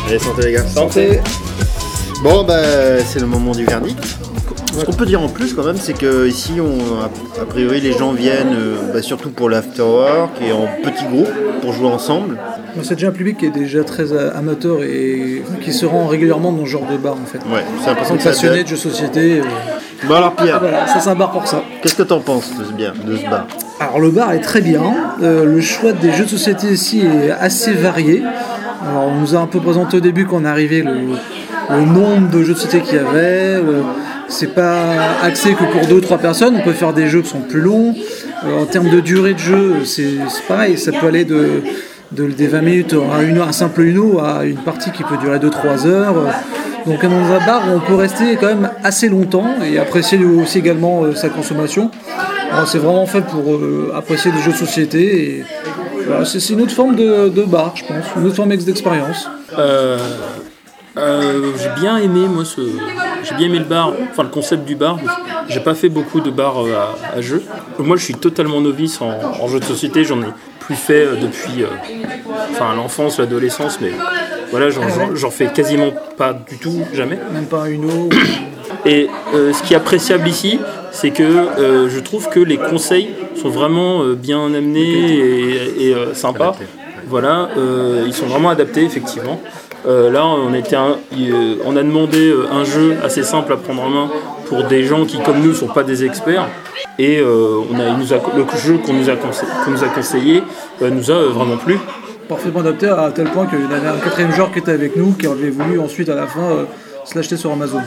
Allez, 0.08 0.20
santé 0.20 0.42
les 0.46 0.52
gars. 0.54 0.66
Santé. 0.68 1.20
Bon, 2.24 2.44
bah, 2.44 3.00
c'est 3.06 3.20
le 3.20 3.28
moment 3.28 3.52
du 3.54 3.66
verdict. 3.66 4.17
Ce 4.78 4.86
qu'on 4.86 4.94
peut 4.94 5.06
dire 5.06 5.22
en 5.22 5.28
plus, 5.30 5.54
quand 5.54 5.64
même, 5.64 5.78
c'est 5.78 5.94
que 5.98 6.28
ici, 6.28 6.54
on, 6.62 7.02
a, 7.42 7.46
priori, 7.46 7.82
les 7.82 7.92
gens 7.94 8.12
viennent 8.12 8.54
euh, 8.56 8.76
bah, 8.94 9.02
surtout 9.02 9.30
pour 9.32 9.50
l'afterwork 9.50 10.32
et 10.42 10.52
en 10.52 10.68
petits 10.84 11.06
groupes 11.06 11.32
pour 11.62 11.74
jouer 11.74 11.88
ensemble. 11.88 12.38
C'est 12.84 12.94
déjà 12.96 13.08
un 13.08 13.12
public 13.12 13.38
qui 13.38 13.48
est 13.48 13.52
déjà 13.52 13.84
très 13.84 14.12
euh, 14.14 14.38
amateur 14.38 14.84
et 14.84 15.42
qui 15.62 15.74
se 15.74 15.86
rend 15.86 16.06
régulièrement 16.06 16.52
dans 16.52 16.66
ce 16.66 16.70
genre 16.70 16.86
de 16.92 16.96
bar 16.98 17.14
en 17.14 17.26
fait. 17.26 17.40
Ouais, 17.52 17.64
c'est 17.80 17.86
ça 17.86 17.96
passionné 18.30 18.64
de 18.64 18.68
jeux 18.68 18.76
de 18.76 18.80
société. 18.82 19.40
euh, 19.40 19.44
Bon, 20.08 20.14
alors, 20.14 20.36
Pierre, 20.36 20.60
Voilà, 20.60 20.86
ça 20.86 21.00
c'est 21.00 21.10
un 21.10 21.16
bar 21.16 21.32
pour 21.32 21.48
ça. 21.48 21.64
qu'est-ce 21.82 21.96
que 21.96 22.04
t'en 22.04 22.20
penses 22.20 22.56
de 22.60 22.64
ce, 22.66 22.72
bien, 22.72 22.94
de 23.04 23.18
ce 23.18 23.24
bar? 23.24 23.48
Alors 23.80 24.00
le 24.00 24.12
bar 24.12 24.32
est 24.34 24.42
très 24.42 24.62
bien. 24.62 24.84
Euh, 25.24 25.44
le 25.46 25.60
choix 25.60 25.92
des 25.92 26.12
jeux 26.14 26.26
de 26.26 26.30
société 26.30 26.68
ici 26.68 27.02
est 27.02 27.32
assez 27.32 27.74
varié. 27.74 28.22
Alors 28.88 29.08
on 29.08 29.16
nous 29.22 29.36
a 29.36 29.40
un 29.40 29.48
peu 29.48 29.60
présenté 29.60 29.98
au 29.98 30.02
début 30.02 30.26
quand 30.28 30.38
on 30.38 30.46
est 30.46 30.50
arrivé 30.50 30.84
le, 30.84 30.94
le 31.72 31.82
nombre 31.86 32.30
de 32.30 32.44
jeux 32.44 32.54
de 32.54 32.60
société 32.60 32.86
qu'il 32.86 32.98
y 32.98 33.00
avait. 33.00 33.56
Euh, 33.56 33.82
c'est 34.30 34.54
pas 34.54 34.84
axé 35.24 35.54
que 35.54 35.64
pour 35.64 35.88
deux 35.88 35.96
ou 35.96 36.02
trois 36.02 36.18
personnes. 36.18 36.56
On 36.58 36.64
peut 36.64 36.74
faire 36.74 36.94
des 36.94 37.08
jeux 37.08 37.22
qui 37.22 37.30
sont 37.30 37.42
plus 37.42 37.62
longs. 37.62 37.96
Euh, 38.46 38.60
en 38.62 38.66
termes 38.66 38.90
de 38.90 39.00
durée 39.00 39.34
de 39.34 39.40
jeu, 39.40 39.86
c'est 39.86 40.18
pareil. 40.48 40.78
Ça 40.78 40.92
peut 40.92 41.08
aller 41.08 41.26
de, 41.26 41.62
de- 42.12 42.28
des 42.28 42.48
20 42.48 42.62
minutes 42.62 42.96
à 43.14 43.24
une, 43.24 43.40
un 43.40 43.52
simple 43.52 43.82
Uno 43.82 44.20
à 44.20 44.46
une 44.46 44.58
partie 44.58 44.92
qui 44.92 45.04
peut 45.04 45.18
durer 45.18 45.40
2-3 45.40 45.88
heures. 45.88 46.16
Donc 46.86 47.02
dans 47.04 47.10
un 47.34 47.46
bar 47.46 47.64
on 47.76 47.80
peut 47.82 47.96
rester 47.96 48.38
quand 48.40 48.48
même 48.48 48.70
assez 48.84 49.10
longtemps 49.10 49.56
et 49.70 49.78
apprécier 49.78 50.24
aussi 50.24 50.60
également 50.60 51.04
euh, 51.04 51.16
sa 51.16 51.28
consommation. 51.30 51.92
Alors, 52.52 52.66
C'est 52.68 52.78
vraiment 52.78 53.06
fait 53.06 53.22
pour 53.26 53.54
euh, 53.56 53.92
apprécier 53.94 54.32
des 54.32 54.40
jeux 54.42 54.52
de 54.54 54.58
société 54.58 55.44
c'est 56.24 56.54
une 56.54 56.62
autre 56.62 56.72
forme 56.72 56.96
de, 56.96 57.44
bar, 57.44 57.74
je 57.76 57.84
pense, 57.84 58.06
une 58.16 58.26
autre 58.26 58.36
forme 58.36 58.56
d'expérience. 58.56 59.30
Euh, 59.58 59.98
euh, 60.98 61.52
j'ai 61.62 61.82
bien 61.82 61.98
aimé 61.98 62.28
moi 62.34 62.46
ce, 62.46 62.62
j'ai 63.24 63.36
bien 63.36 63.48
aimé 63.48 63.60
le 63.60 63.66
bar, 63.66 63.94
enfin 64.12 64.24
le 64.24 64.30
concept 64.30 64.66
du 64.66 64.76
bar. 64.76 64.98
J'ai 65.50 65.60
pas 65.60 65.76
fait 65.76 65.90
beaucoup 65.90 66.20
de 66.22 66.30
bars 66.30 66.66
euh, 66.66 66.74
à, 67.14 67.18
à 67.18 67.22
jeux. 67.22 67.44
Moi 67.80 67.98
je 67.98 68.04
suis 68.04 68.16
totalement 68.16 68.62
novice 68.62 69.02
en, 69.02 69.10
en 69.42 69.48
jeux 69.48 69.60
de 69.60 69.66
société. 69.66 70.04
J'en 70.04 70.22
ai 70.22 70.26
plus 70.60 70.76
fait 70.76 71.06
euh, 71.06 71.16
depuis, 71.16 71.64
euh, 71.64 71.68
enfin 72.52 72.74
l'enfance, 72.76 73.20
l'adolescence, 73.20 73.80
mais 73.82 73.92
voilà 74.52 74.70
j'en, 74.70 74.82
j'en- 75.16 75.32
fais 75.32 75.48
quasiment 75.48 75.92
pas 76.18 76.34
du 76.34 76.58
tout, 76.58 76.82
jamais. 76.94 77.18
Même 77.34 77.46
pas 77.46 77.64
un 77.64 77.68
Uno. 77.68 78.10
Et 78.86 79.08
euh, 79.34 79.54
ce 79.54 79.64
qui 79.64 79.74
est 79.74 79.78
appréciable 79.78 80.28
ici, 80.28 80.60
c'est 80.92 81.12
que 81.12 81.24
euh, 81.24 81.90
je 81.90 82.00
trouve 82.00 82.30
que 82.30 82.40
les 82.40 82.58
conseils 82.58 83.10
sont 83.42 83.50
vraiment 83.50 84.04
euh, 84.04 84.14
bien 84.16 84.46
amenés 84.54 84.82
et, 84.82 85.88
et, 85.90 85.94
euh, 85.94 86.14
sympas. 86.14 86.56
Voilà, 87.08 87.50
euh, 87.58 88.04
ils 88.06 88.14
sont 88.14 88.26
vraiment 88.28 88.50
adaptés 88.50 88.84
effectivement. 88.84 89.42
Euh, 89.86 90.12
là, 90.12 90.26
on, 90.26 90.54
a 90.54 91.84
demandé 91.84 92.30
euh, 92.30 92.46
un 92.52 92.64
jeu 92.64 92.98
assez 93.04 93.24
simple 93.24 93.54
à 93.54 93.58
prendre 93.58 93.84
en 93.84 93.90
main 93.90 94.10
pour 94.48 94.64
des 94.64 94.84
gens 94.84 95.06
qui, 95.06 95.20
comme 95.20 95.40
nous, 95.40 95.50
ne 95.50 95.54
sont 95.54 95.68
pas 95.68 95.84
des 95.84 96.04
experts. 96.04 96.48
Et 97.00 97.20
euh, 97.20 97.62
le 97.72 98.58
jeu 98.58 98.78
qu'on 98.80 98.94
nous 98.94 99.10
a, 99.10 99.16
conseillé 99.88 100.44
nous 100.82 101.12
a 101.12 101.24
vraiment 101.26 101.58
plu. 101.58 101.80
Parfaitement 102.28 102.60
adapté 102.60 102.88
à 102.88 103.12
tel 103.14 103.28
point 103.28 103.46
qu'il 103.46 103.60
y 103.60 103.64
avait 103.64 103.88
un 103.88 103.98
quatrième 104.04 104.32
joueur 104.32 104.52
qui 104.52 104.60
était 104.60 104.72
avec 104.72 104.96
nous 104.98 105.14
qui 105.14 105.28
avait 105.28 105.50
voulu 105.50 105.80
ensuite 105.80 106.10
à 106.10 106.16
la 106.16 106.28
fin 106.28 106.66
se 107.10 107.16
l'acheter 107.18 107.38
sur 107.38 107.52
Amazon. 107.52 107.78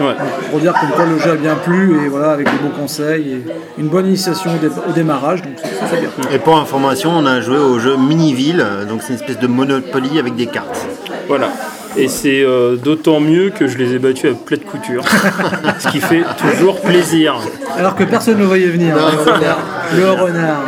Ouais. 0.00 0.14
Pour 0.50 0.58
dire 0.60 0.72
comme 0.80 0.90
quoi 0.90 1.04
le 1.04 1.18
jeu 1.18 1.32
a 1.32 1.34
bien 1.36 1.54
plu 1.56 2.04
et 2.04 2.08
voilà 2.08 2.30
avec 2.32 2.46
des 2.50 2.58
bons 2.58 2.70
conseils 2.80 3.32
et 3.32 3.44
une 3.80 3.88
bonne 3.88 4.06
initiation 4.06 4.50
au, 4.54 4.58
dé- 4.58 4.72
au 4.88 4.92
démarrage, 4.92 5.42
donc 5.42 5.52
ça, 5.58 5.68
ça 5.80 5.86
fait 5.86 6.00
bien. 6.00 6.10
Et 6.32 6.38
pour 6.38 6.56
information, 6.56 7.10
on 7.14 7.26
a 7.26 7.40
joué 7.40 7.58
au 7.58 7.78
jeu 7.78 7.96
Miniville, 7.96 8.64
donc 8.88 9.02
c'est 9.02 9.12
une 9.14 9.18
espèce 9.20 9.38
de 9.38 9.46
Monopoly 9.46 10.18
avec 10.18 10.34
des 10.34 10.46
cartes. 10.46 10.86
Voilà. 11.28 11.48
Et 11.96 12.06
c'est 12.08 12.42
euh, 12.44 12.76
d'autant 12.76 13.18
mieux 13.18 13.50
que 13.50 13.66
je 13.66 13.76
les 13.76 13.94
ai 13.94 13.98
battus 13.98 14.30
à 14.30 14.34
plat 14.34 14.56
de 14.56 14.62
couture. 14.62 15.02
Ce 15.80 15.88
qui 15.88 16.00
fait 16.00 16.22
toujours 16.38 16.80
plaisir. 16.80 17.34
Alors 17.76 17.96
que 17.96 18.04
personne 18.04 18.38
ne 18.38 18.44
voyait 18.44 18.68
venir. 18.68 18.94
hein, 18.96 19.10
le 19.12 19.32
renard. 19.32 19.58
Le 19.96 20.10
renard. 20.22 20.60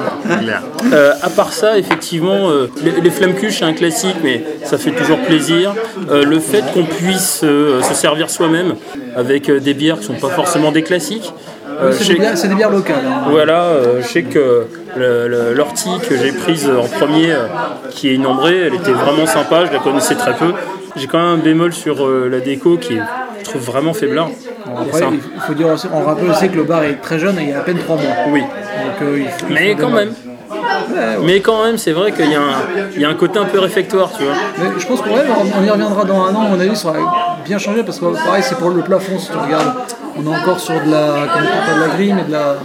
Euh, 0.93 1.13
à 1.23 1.31
part 1.31 1.53
ça, 1.53 1.79
effectivement, 1.79 2.51
euh, 2.51 2.69
les, 2.83 3.01
les 3.01 3.11
flammes 3.11 3.35
cuches, 3.35 3.59
c'est 3.61 3.65
un 3.65 3.73
classique, 3.73 4.17
mais 4.23 4.43
ça 4.65 4.79
fait 4.79 4.91
toujours 4.93 5.19
plaisir. 5.19 5.75
Euh, 6.11 6.25
le 6.25 6.39
fait 6.41 6.63
qu'on 6.75 6.85
puisse 6.85 7.41
euh, 7.45 7.81
se 7.83 7.95
servir 7.95 8.31
soi-même 8.31 8.75
avec 9.17 9.51
des 9.51 9.75
bières 9.75 9.99
qui 9.99 10.07
sont 10.07 10.15
pas 10.15 10.29
forcément 10.31 10.73
des 10.73 10.83
classiques. 10.83 11.33
C'est 11.93 12.09
des, 12.15 12.55
bières- 12.55 12.71
locales. 12.71 12.97
hein. 13.05 13.23
Voilà, 13.31 13.73
je 14.01 14.07
sais 14.07 14.23
que 14.23 14.67
l'ortie 15.55 15.91
que 16.09 16.17
j'ai 16.17 16.31
prise 16.33 16.69
en 16.71 16.87
premier, 16.87 17.35
qui 17.91 18.09
est 18.09 18.15
une 18.15 18.27
ambrée, 18.27 18.67
elle 18.67 18.75
était 18.75 18.93
vraiment 18.93 19.27
sympa, 19.27 19.65
je 19.67 19.73
la 19.73 19.79
connaissais 19.79 20.15
très 20.15 20.35
peu. 20.35 20.53
J'ai 20.97 21.07
quand 21.07 21.19
même 21.19 21.41
un 21.41 21.43
bémol 21.43 21.73
sur 21.73 22.07
la 22.09 22.41
déco 22.41 22.77
qui 22.77 22.95
est, 22.95 23.01
je 23.41 23.45
trouve 23.45 23.63
vraiment 23.63 23.95
faiblard. 23.95 24.29
Après, 24.67 24.99
C'est 24.99 25.05
un- 25.05 25.13
il 25.15 25.41
faut 25.41 25.55
dire 25.55 25.69
aussi, 25.69 25.87
on 25.93 26.03
rappelle 26.05 26.31
aussi 26.31 26.49
que 26.49 26.57
le 26.57 26.65
bar 26.65 26.85
est 26.85 27.01
très 27.03 27.19
jeune 27.19 27.39
et 27.39 27.43
il 27.43 27.49
y 27.51 27.53
a 27.53 27.59
à 27.59 27.63
peine 27.63 27.79
3 27.79 27.97
mois. 27.97 28.05
Oui, 28.31 28.43
Mais 29.51 29.75
quand 29.75 29.91
même. 29.91 30.13
Mais 31.23 31.41
quand 31.41 31.65
même, 31.65 31.79
c'est 31.79 31.93
vrai 31.93 32.13
qu'il 32.13 32.31
y, 32.31 32.35
a 32.35 32.41
un- 32.41 32.63
il 32.95 33.01
y 33.01 33.05
a 33.05 33.09
un 33.09 33.15
côté 33.15 33.39
un 33.39 33.45
peu 33.47 33.59
réfectoire, 33.59 34.11
tu 34.17 34.23
vois. 34.25 34.35
Mais 34.59 34.69
je 34.79 34.87
pense 34.87 35.01
qu'on 35.01 35.11
on 35.11 35.65
y 35.65 35.71
reviendra 35.71 36.05
dans 36.05 36.25
un 36.27 36.35
an, 36.35 36.43
à 36.47 36.49
mon 36.51 36.61
avis, 36.61 36.77
ça 36.77 36.89
aura 36.89 37.37
bien 37.45 37.59
changé 37.59 37.83
parce 37.83 37.99
que 37.99 38.05
pareil, 38.25 38.43
c'est 38.47 38.59
pour 38.59 38.71
le 38.71 38.83
plafond. 38.83 39.19
Si 39.19 39.31
tu 39.31 39.37
regardes, 39.37 39.73
on 40.17 40.31
est 40.31 40.37
encore 40.37 40.61
sur 40.61 40.75
de 40.75 40.91
la, 40.91 41.27
de 41.27 41.81
la 41.81 41.89
grille, 41.97 42.13
mais 42.15 42.25
de 42.25 42.33
la, 42.33 42.57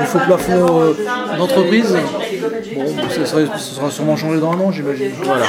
du 0.00 0.06
faux 0.06 0.18
plafond 0.26 0.80
euh, 0.80 0.92
d'entreprise. 1.38 1.96
Bon, 2.76 2.84
ça, 3.08 3.26
serait- 3.26 3.46
ça 3.46 3.58
sera 3.58 3.90
sûrement 3.90 4.16
changé 4.16 4.38
dans 4.38 4.52
un 4.52 4.60
an, 4.60 4.70
j'imagine. 4.70 5.10
Voilà. 5.24 5.46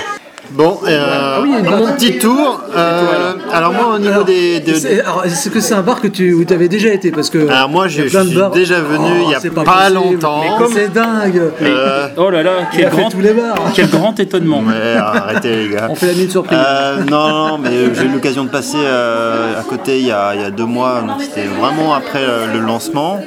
Bon, 0.54 0.80
euh, 0.88 1.40
oui, 1.44 1.50
mon 1.64 1.86
date. 1.86 1.96
petit 1.98 2.18
tour. 2.20 2.62
euh, 2.76 3.34
alors 3.54 3.72
moi, 3.74 3.96
au 3.96 4.00
niveau 4.00 4.12
Alors, 4.12 4.26
des... 4.26 4.60
de- 4.60 4.74
c'est- 4.74 5.00
alors, 5.02 5.24
Est-ce 5.26 5.50
que 5.50 5.60
c'est 5.62 5.74
un 5.74 5.82
bar 5.82 6.02
que 6.02 6.08
tu, 6.08 6.34
où 6.34 6.44
tu 6.44 6.54
avais 6.54 6.68
déjà 6.68 6.90
été? 6.94 7.10
Parce 7.12 7.30
que 7.30 7.48
Alors 7.50 7.70
moi, 7.70 7.86
il 7.88 7.96
y 7.98 8.02
a 8.02 8.04
je 8.08 8.18
suis 8.28 8.36
bars. 8.38 8.52
déjà 8.52 8.80
venu 8.82 9.24
il 9.26 9.30
y 9.32 9.36
a 9.36 9.64
pas 9.64 9.90
longtemps. 9.90 10.42
Mais 10.44 10.58
comme 10.58 10.74
c'est 10.74 10.92
dingue. 10.92 11.42
Euh, 11.62 12.08
Oh 12.18 12.30
là 12.30 12.44
là, 12.44 12.52
quel 12.72 12.90
grand, 12.90 13.10
tous 13.10 13.22
les 13.22 13.34
bars. 13.34 13.56
quel 13.74 13.90
grand 13.90 14.20
étonnement. 14.20 14.60
ouais, 14.60 14.98
arrêtez 14.98 15.56
les 15.56 15.70
gars. 15.70 15.88
On 15.90 15.96
fait 15.96 16.08
la 16.08 16.14
nuit 16.16 16.26
de 16.28 16.32
surprise. 16.32 16.60
Euh, 16.62 16.98
non, 17.10 17.30
non, 17.30 17.58
mais 17.58 17.70
j'ai 17.94 18.04
eu 18.06 18.10
l'occasion 18.10 18.44
de 18.44 18.50
passer 18.50 18.78
euh, 18.80 19.60
à 19.60 19.64
côté 19.64 20.00
il 20.00 20.08
y, 20.08 20.12
a, 20.12 20.36
il 20.36 20.42
y 20.42 20.44
a 20.44 20.52
deux 20.52 20.66
mois, 20.66 21.02
donc 21.02 21.22
c'était 21.22 21.48
vraiment 21.48 21.94
après 21.94 22.20
euh, 22.24 22.52
le 22.54 22.60
lancement. 22.60 23.20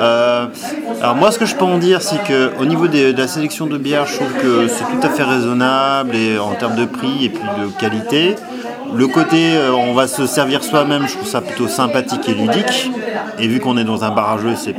Euh, 0.00 0.46
alors 1.02 1.14
moi, 1.16 1.30
ce 1.30 1.38
que 1.38 1.44
je 1.44 1.54
peux 1.54 1.64
en 1.66 1.76
dire, 1.78 2.00
c'est 2.00 2.22
que 2.24 2.50
au 2.58 2.64
niveau 2.64 2.88
des- 2.88 3.12
de 3.12 3.18
la 3.20 3.28
sélection 3.28 3.66
de 3.66 3.76
bières, 3.76 4.06
je 4.06 4.14
trouve 4.16 4.32
que 4.40 4.66
c'est 4.68 4.84
tout 4.84 5.06
à 5.06 5.10
fait 5.10 5.22
raisonnable 5.22 6.16
et 6.16 6.38
en 6.38 6.54
termes 6.62 6.76
de 6.76 6.84
prix 6.84 7.24
et 7.24 7.28
puis 7.28 7.42
de 7.60 7.66
qualité. 7.80 8.36
Le 8.94 9.06
côté, 9.08 9.56
euh, 9.56 9.72
on 9.72 9.94
va 9.94 10.06
se 10.06 10.26
servir 10.26 10.62
soi-même, 10.62 11.08
je 11.08 11.14
trouve 11.16 11.26
ça 11.26 11.40
plutôt 11.40 11.66
sympathique 11.66 12.28
et 12.28 12.34
ludique. 12.34 12.90
Et 13.38 13.46
vu 13.48 13.58
qu'on 13.58 13.76
est 13.78 13.84
dans 13.84 14.04
un 14.04 14.10
bar 14.10 14.32
à 14.34 14.38
jeu, 14.38 14.54
c'est 14.56 14.74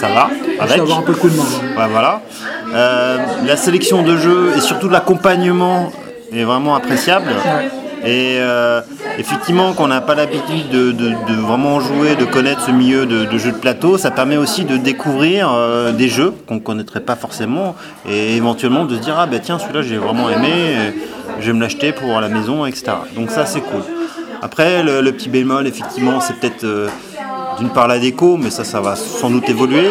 ça 0.00 0.08
va 0.08 0.28
avec. 0.60 0.76
vais 0.76 0.80
avoir 0.80 0.98
un 1.00 1.02
peu 1.02 1.12
le 1.12 1.18
coup 1.18 1.28
de 1.28 1.36
main. 1.36 1.42
hein. 1.42 1.76
Ouais, 1.80 1.88
voilà. 1.90 2.20
Euh, 2.74 3.18
la 3.46 3.56
sélection 3.56 4.02
de 4.02 4.16
jeux 4.16 4.52
et 4.56 4.60
surtout 4.60 4.88
l'accompagnement 4.88 5.90
est 6.32 6.44
vraiment 6.44 6.74
appréciable. 6.76 7.30
Et 8.04 8.36
euh, 8.38 8.80
effectivement, 9.18 9.72
quand 9.72 9.84
on 9.84 9.88
n'a 9.88 10.00
pas 10.00 10.14
l'habitude 10.14 10.68
de, 10.70 10.92
de- 10.92 11.08
de 11.28 11.34
vraiment 11.40 11.80
jouer, 11.80 12.14
de 12.14 12.24
connaître 12.24 12.60
ce 12.64 12.70
milieu 12.70 13.06
de, 13.06 13.24
de 13.24 13.38
jeux 13.38 13.50
de 13.50 13.56
plateau, 13.56 13.98
ça 13.98 14.12
permet 14.12 14.36
aussi 14.36 14.64
de 14.64 14.76
découvrir 14.76 15.50
euh, 15.52 15.90
des 15.90 16.08
jeux 16.08 16.32
qu'on 16.46 16.54
ne 16.54 16.60
connaîtrait 16.60 17.00
pas 17.00 17.16
forcément 17.16 17.74
et 18.08 18.36
éventuellement 18.36 18.84
de 18.84 18.94
se 18.94 19.00
dire 19.00 19.16
ah 19.18 19.26
ben 19.26 19.40
tiens 19.42 19.58
celui-là 19.58 19.82
j'ai 19.82 19.96
vraiment 19.96 20.30
aimé, 20.30 20.76
je 21.40 21.46
vais 21.46 21.52
me 21.52 21.60
l'acheter 21.60 21.92
pour 21.92 22.20
la 22.20 22.28
maison, 22.28 22.66
etc. 22.66 22.92
Donc 23.14 23.30
ça 23.30 23.46
c'est 23.46 23.60
cool. 23.60 23.82
Après 24.42 24.82
le, 24.82 25.12
petit 25.12 25.28
bémol 25.28 25.66
effectivement 25.66 26.20
c'est 26.20 26.34
peut-être 26.34 26.64
euh, 26.64 26.88
d'une 27.58 27.70
part 27.70 27.88
la 27.88 27.98
déco, 27.98 28.36
mais 28.36 28.50
ça 28.50 28.64
ça 28.64 28.80
va 28.80 28.96
sans 28.96 29.30
doute 29.30 29.48
évoluer. 29.48 29.90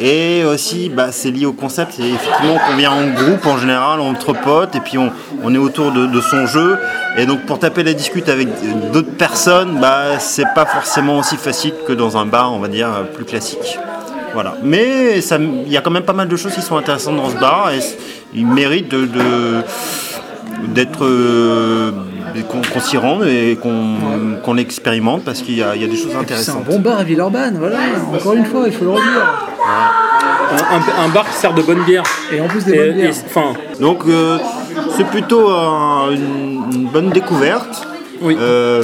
Et 0.00 0.42
aussi, 0.44 0.88
bah, 0.88 1.12
c'est 1.12 1.30
lié 1.30 1.44
au 1.46 1.52
concept, 1.52 2.00
effectivement 2.00 2.58
qu'on 2.58 2.76
vient 2.76 2.90
en 2.90 3.10
groupe 3.10 3.46
en 3.46 3.58
général, 3.58 4.00
entre 4.00 4.32
potes, 4.32 4.74
et 4.74 4.80
puis 4.80 4.96
on, 4.98 5.12
on 5.44 5.54
est 5.54 5.58
autour 5.58 5.92
de, 5.92 6.20
son 6.20 6.46
jeu. 6.46 6.78
Et 7.18 7.26
donc 7.26 7.42
pour 7.42 7.58
taper 7.58 7.82
la 7.84 7.92
discute 7.92 8.28
avec 8.28 8.48
d'autres 8.90 9.12
personnes, 9.12 9.78
bah, 9.80 10.18
c'est 10.18 10.46
pas 10.54 10.64
forcément 10.64 11.18
aussi 11.18 11.36
facile 11.36 11.74
que 11.86 11.92
dans 11.92 12.16
un 12.16 12.26
bar, 12.26 12.52
on 12.52 12.58
va 12.58 12.68
dire, 12.68 12.88
plus 13.14 13.24
classique. 13.24 13.78
Voilà. 14.32 14.56
Mais 14.62 15.18
il 15.18 15.70
y 15.70 15.76
a 15.76 15.82
quand 15.82 15.90
même 15.90 16.04
pas 16.04 16.14
mal 16.14 16.26
de 16.26 16.36
choses 16.36 16.54
qui 16.54 16.62
sont 16.62 16.76
intéressantes 16.76 17.16
dans 17.16 17.30
ce 17.30 17.36
bar, 17.36 17.70
et 17.70 17.80
il 18.34 18.46
mérite 18.46 18.88
de- 18.88 19.62
d'être 20.68 21.04
euh, 21.04 21.90
qu'on, 22.72 22.80
s'y 22.80 22.96
rende 22.96 23.24
et 23.24 23.56
qu'on, 23.60 23.96
qu'on 24.42 24.54
l'expérimente 24.54 25.24
parce 25.24 25.42
qu'il 25.42 25.56
y 25.56 25.62
a, 25.62 25.74
il 25.76 25.82
y 25.82 25.84
a 25.84 25.88
des 25.88 25.96
choses 25.96 26.08
C'est 26.10 26.16
un 26.16 26.20
intéressantes. 26.20 26.64
bon 26.64 26.78
bar 26.80 26.98
à 26.98 27.04
Villeurbanne, 27.04 27.56
voilà. 27.58 27.78
Encore 28.14 28.34
une 28.34 28.44
fois, 28.46 28.62
il 28.66 28.72
faut 28.72 28.84
le 28.84 28.90
redire. 28.92 29.48
Un, 29.64 30.76
un- 30.76 31.04
un 31.06 31.08
bar 31.08 31.24
qui 31.28 31.36
sert 31.36 31.54
de 31.54 31.62
bonne 31.62 31.82
bière. 31.84 32.02
Et 32.32 32.40
en 32.40 32.46
plus 32.48 32.64
des 32.64 32.72
Et- 32.72 32.76
bonnes 32.76 32.98
et- 32.98 33.02
bières. 33.02 33.14
Enfin, 33.26 33.52
Donc 33.80 34.02
euh, 34.06 34.38
c'est 34.96 35.06
plutôt 35.06 35.48
un- 35.50 36.10
une, 36.10 36.64
une 36.74 36.86
bonne 36.88 37.10
découverte. 37.10 37.86
oui. 38.20 38.36
Euh, 38.38 38.82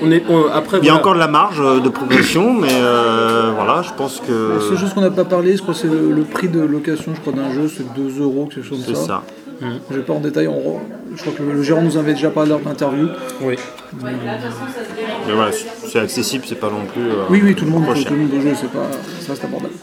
On 0.00 0.12
est, 0.12 0.22
on- 0.28 0.46
après, 0.52 0.78
il 0.78 0.84
y 0.84 0.88
a 0.88 0.92
voilà. 0.92 1.00
encore 1.00 1.14
de 1.14 1.18
la 1.18 1.26
marge 1.26 1.60
de 1.82 1.88
progression, 1.88 2.52
mais 2.52 2.68
euh, 2.70 3.50
voilà, 3.52 3.82
je 3.82 3.90
pense 3.96 4.20
La 4.28 4.60
seule 4.60 4.70
que 4.70 4.76
chose 4.76 4.94
qu'on 4.94 5.00
n'a 5.00 5.10
pas 5.10 5.24
parlé, 5.24 5.56
je 5.56 5.62
crois 5.62 5.74
que 5.74 5.80
c'est 5.80 5.88
le, 5.88 6.12
le 6.12 6.22
prix 6.22 6.46
de 6.48 6.60
location 6.60 7.12
je 7.16 7.20
crois, 7.20 7.32
d'un 7.32 7.52
jeu, 7.52 7.68
c'est 7.68 7.82
2 7.94 8.22
euros, 8.22 8.46
quelque 8.46 8.64
chose 8.64 8.78
c'est 8.86 8.92
comme 8.92 9.02
ça. 9.02 9.06
ça. 9.08 9.22
Je 9.60 9.96
vais 9.96 10.02
pas 10.02 10.12
en 10.12 10.20
détail, 10.20 10.46
on- 10.48 10.80
je 11.14 11.20
crois 11.20 11.32
que 11.36 11.42
le, 11.42 11.52
le 11.54 11.62
gérant 11.62 11.82
nous 11.82 11.96
avait 11.96 12.14
déjà 12.14 12.30
parlé 12.30 12.50
lors 12.50 12.60
de 12.60 12.64
l'interview. 12.66 13.08
Oui. 13.42 13.56
Mais 14.02 15.32
voilà, 15.34 15.50
c'est 15.90 15.98
accessible, 16.00 16.44
c'est 16.46 16.54
pas 16.60 16.68
non 16.70 16.84
plus. 16.92 17.02
euh, 17.10 17.24
Oui, 17.30 17.40
oui, 17.42 17.54
tout 17.54 17.64
le 17.64 17.70
monde 17.72 17.86
peut, 17.86 17.94
tout 18.02 18.14
le 18.14 18.20
monde 18.20 18.30
jouer, 18.40 18.52
c'est 18.54 18.70
pas, 18.70 18.86
ça 19.20 19.32
reste 19.32 19.44
abordable. 19.44 19.74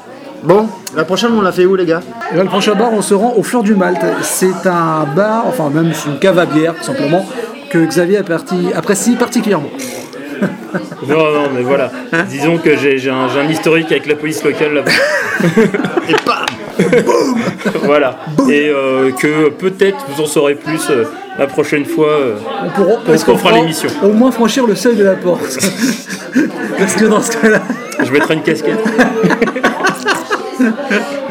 Bon, 0.43 0.67
la 0.95 1.03
prochaine, 1.03 1.31
on 1.33 1.41
l'a 1.41 1.51
fait 1.51 1.65
où, 1.65 1.75
les 1.75 1.85
gars? 1.85 2.01
Et 2.31 2.37
là, 2.37 2.43
le 2.43 2.49
prochain 2.49 2.75
bar, 2.75 2.93
on 2.93 3.01
se 3.01 3.13
rend 3.13 3.33
au 3.35 3.43
Fleur 3.43 3.63
du 3.63 3.73
Malte. 3.75 4.05
C'est 4.21 4.65
un 4.67 5.05
bar, 5.15 5.45
enfin 5.47 5.69
même 5.69 5.91
c'est 5.93 6.09
une 6.09 6.19
cave 6.19 6.37
à 6.39 6.45
bière, 6.45 6.75
tout 6.75 6.83
simplement, 6.83 7.25
que 7.71 7.79
Xavier 7.85 8.17
apprécie 8.75 9.15
particulièrement. 9.15 9.69
Non, 11.07 11.31
non, 11.31 11.49
mais 11.53 11.61
voilà. 11.61 11.91
Disons 12.29 12.57
que 12.57 12.75
j'ai 12.75 13.09
un, 13.09 13.49
historique 13.49 13.91
avec 13.91 14.07
la 14.07 14.15
police 14.15 14.43
locale 14.43 14.73
là-bas. 14.73 14.91
Et 16.09 16.15
bam 16.25 16.45
voilà. 17.83 18.17
Et 18.49 18.69
euh, 18.69 19.11
que 19.11 19.49
peut-être 19.49 19.97
vous 20.09 20.23
en 20.23 20.25
saurez 20.25 20.55
plus 20.55 20.89
euh, 20.89 21.05
la 21.37 21.47
prochaine 21.47 21.85
fois. 21.85 22.09
euh. 22.09 22.35
On 22.65 22.69
pourra 22.69 22.97
Parce 23.05 23.23
qu'on 23.23 23.33
on 23.33 23.37
fera 23.37 23.53
l'émission. 23.53 23.89
Au 24.03 24.11
moins 24.11 24.31
franchir 24.31 24.67
le 24.67 24.75
seuil 24.75 24.95
de 24.95 25.03
la 25.03 25.13
porte. 25.13 25.57
Parce 26.77 26.95
que 26.95 27.05
dans 27.05 27.21
ce 27.21 27.37
cas-là, 27.37 27.61
Je 28.03 28.11
mettrai 28.11 28.33
une 28.33 28.43
casquette. 28.43 28.79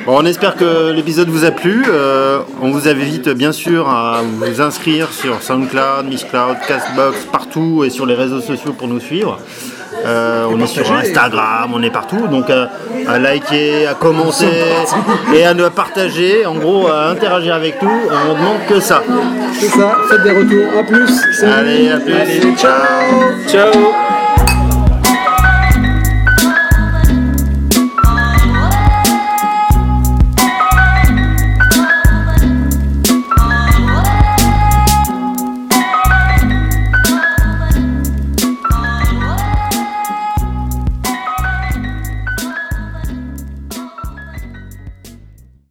Bon, 0.06 0.18
on 0.20 0.26
espère 0.26 0.56
que 0.56 0.92
l'épisode 0.92 1.28
vous 1.28 1.46
a 1.46 1.50
plu. 1.50 1.82
Euh, 1.88 2.40
on 2.60 2.70
vous 2.70 2.88
invite 2.88 3.30
bien 3.30 3.52
sûr 3.52 3.88
à 3.88 4.20
vous 4.22 4.60
inscrire 4.60 5.10
sur 5.10 5.42
SoundCloud, 5.42 6.06
Mixcloud, 6.06 6.58
Castbox, 6.68 7.24
partout 7.32 7.84
et 7.84 7.90
sur 7.90 8.04
les 8.04 8.14
réseaux 8.14 8.42
sociaux 8.42 8.74
pour 8.74 8.86
nous 8.86 9.00
suivre. 9.00 9.38
Euh, 10.04 10.46
on 10.50 10.60
est 10.60 10.66
sur. 10.66 10.92
Instagram, 10.92 11.70
on 11.72 11.82
est 11.82 11.90
partout. 11.90 12.26
Donc 12.26 12.50
à 12.50 13.18
liker, 13.18 13.86
à 13.86 13.94
commenter 13.94 14.50
et 15.34 15.46
à 15.46 15.54
nous 15.54 15.70
partager. 15.70 16.44
En 16.44 16.56
gros, 16.56 16.86
à 16.88 17.08
interagir 17.08 17.54
avec 17.54 17.80
nous. 17.82 18.00
On 18.10 18.34
demande 18.34 18.66
que 18.68 18.80
ça. 18.80 19.02
c'est 19.54 19.68
ça, 19.68 19.96
faites 20.10 20.22
des 20.22 20.32
retours. 20.32 20.78
À 20.78 20.84
plus. 20.84 21.08
Salut. 21.32 21.52
Allez, 21.52 21.88
à 21.88 21.96
plus. 21.98 22.14
Allez, 22.14 22.40
ciao. 22.56 23.48
Ciao 23.48 24.03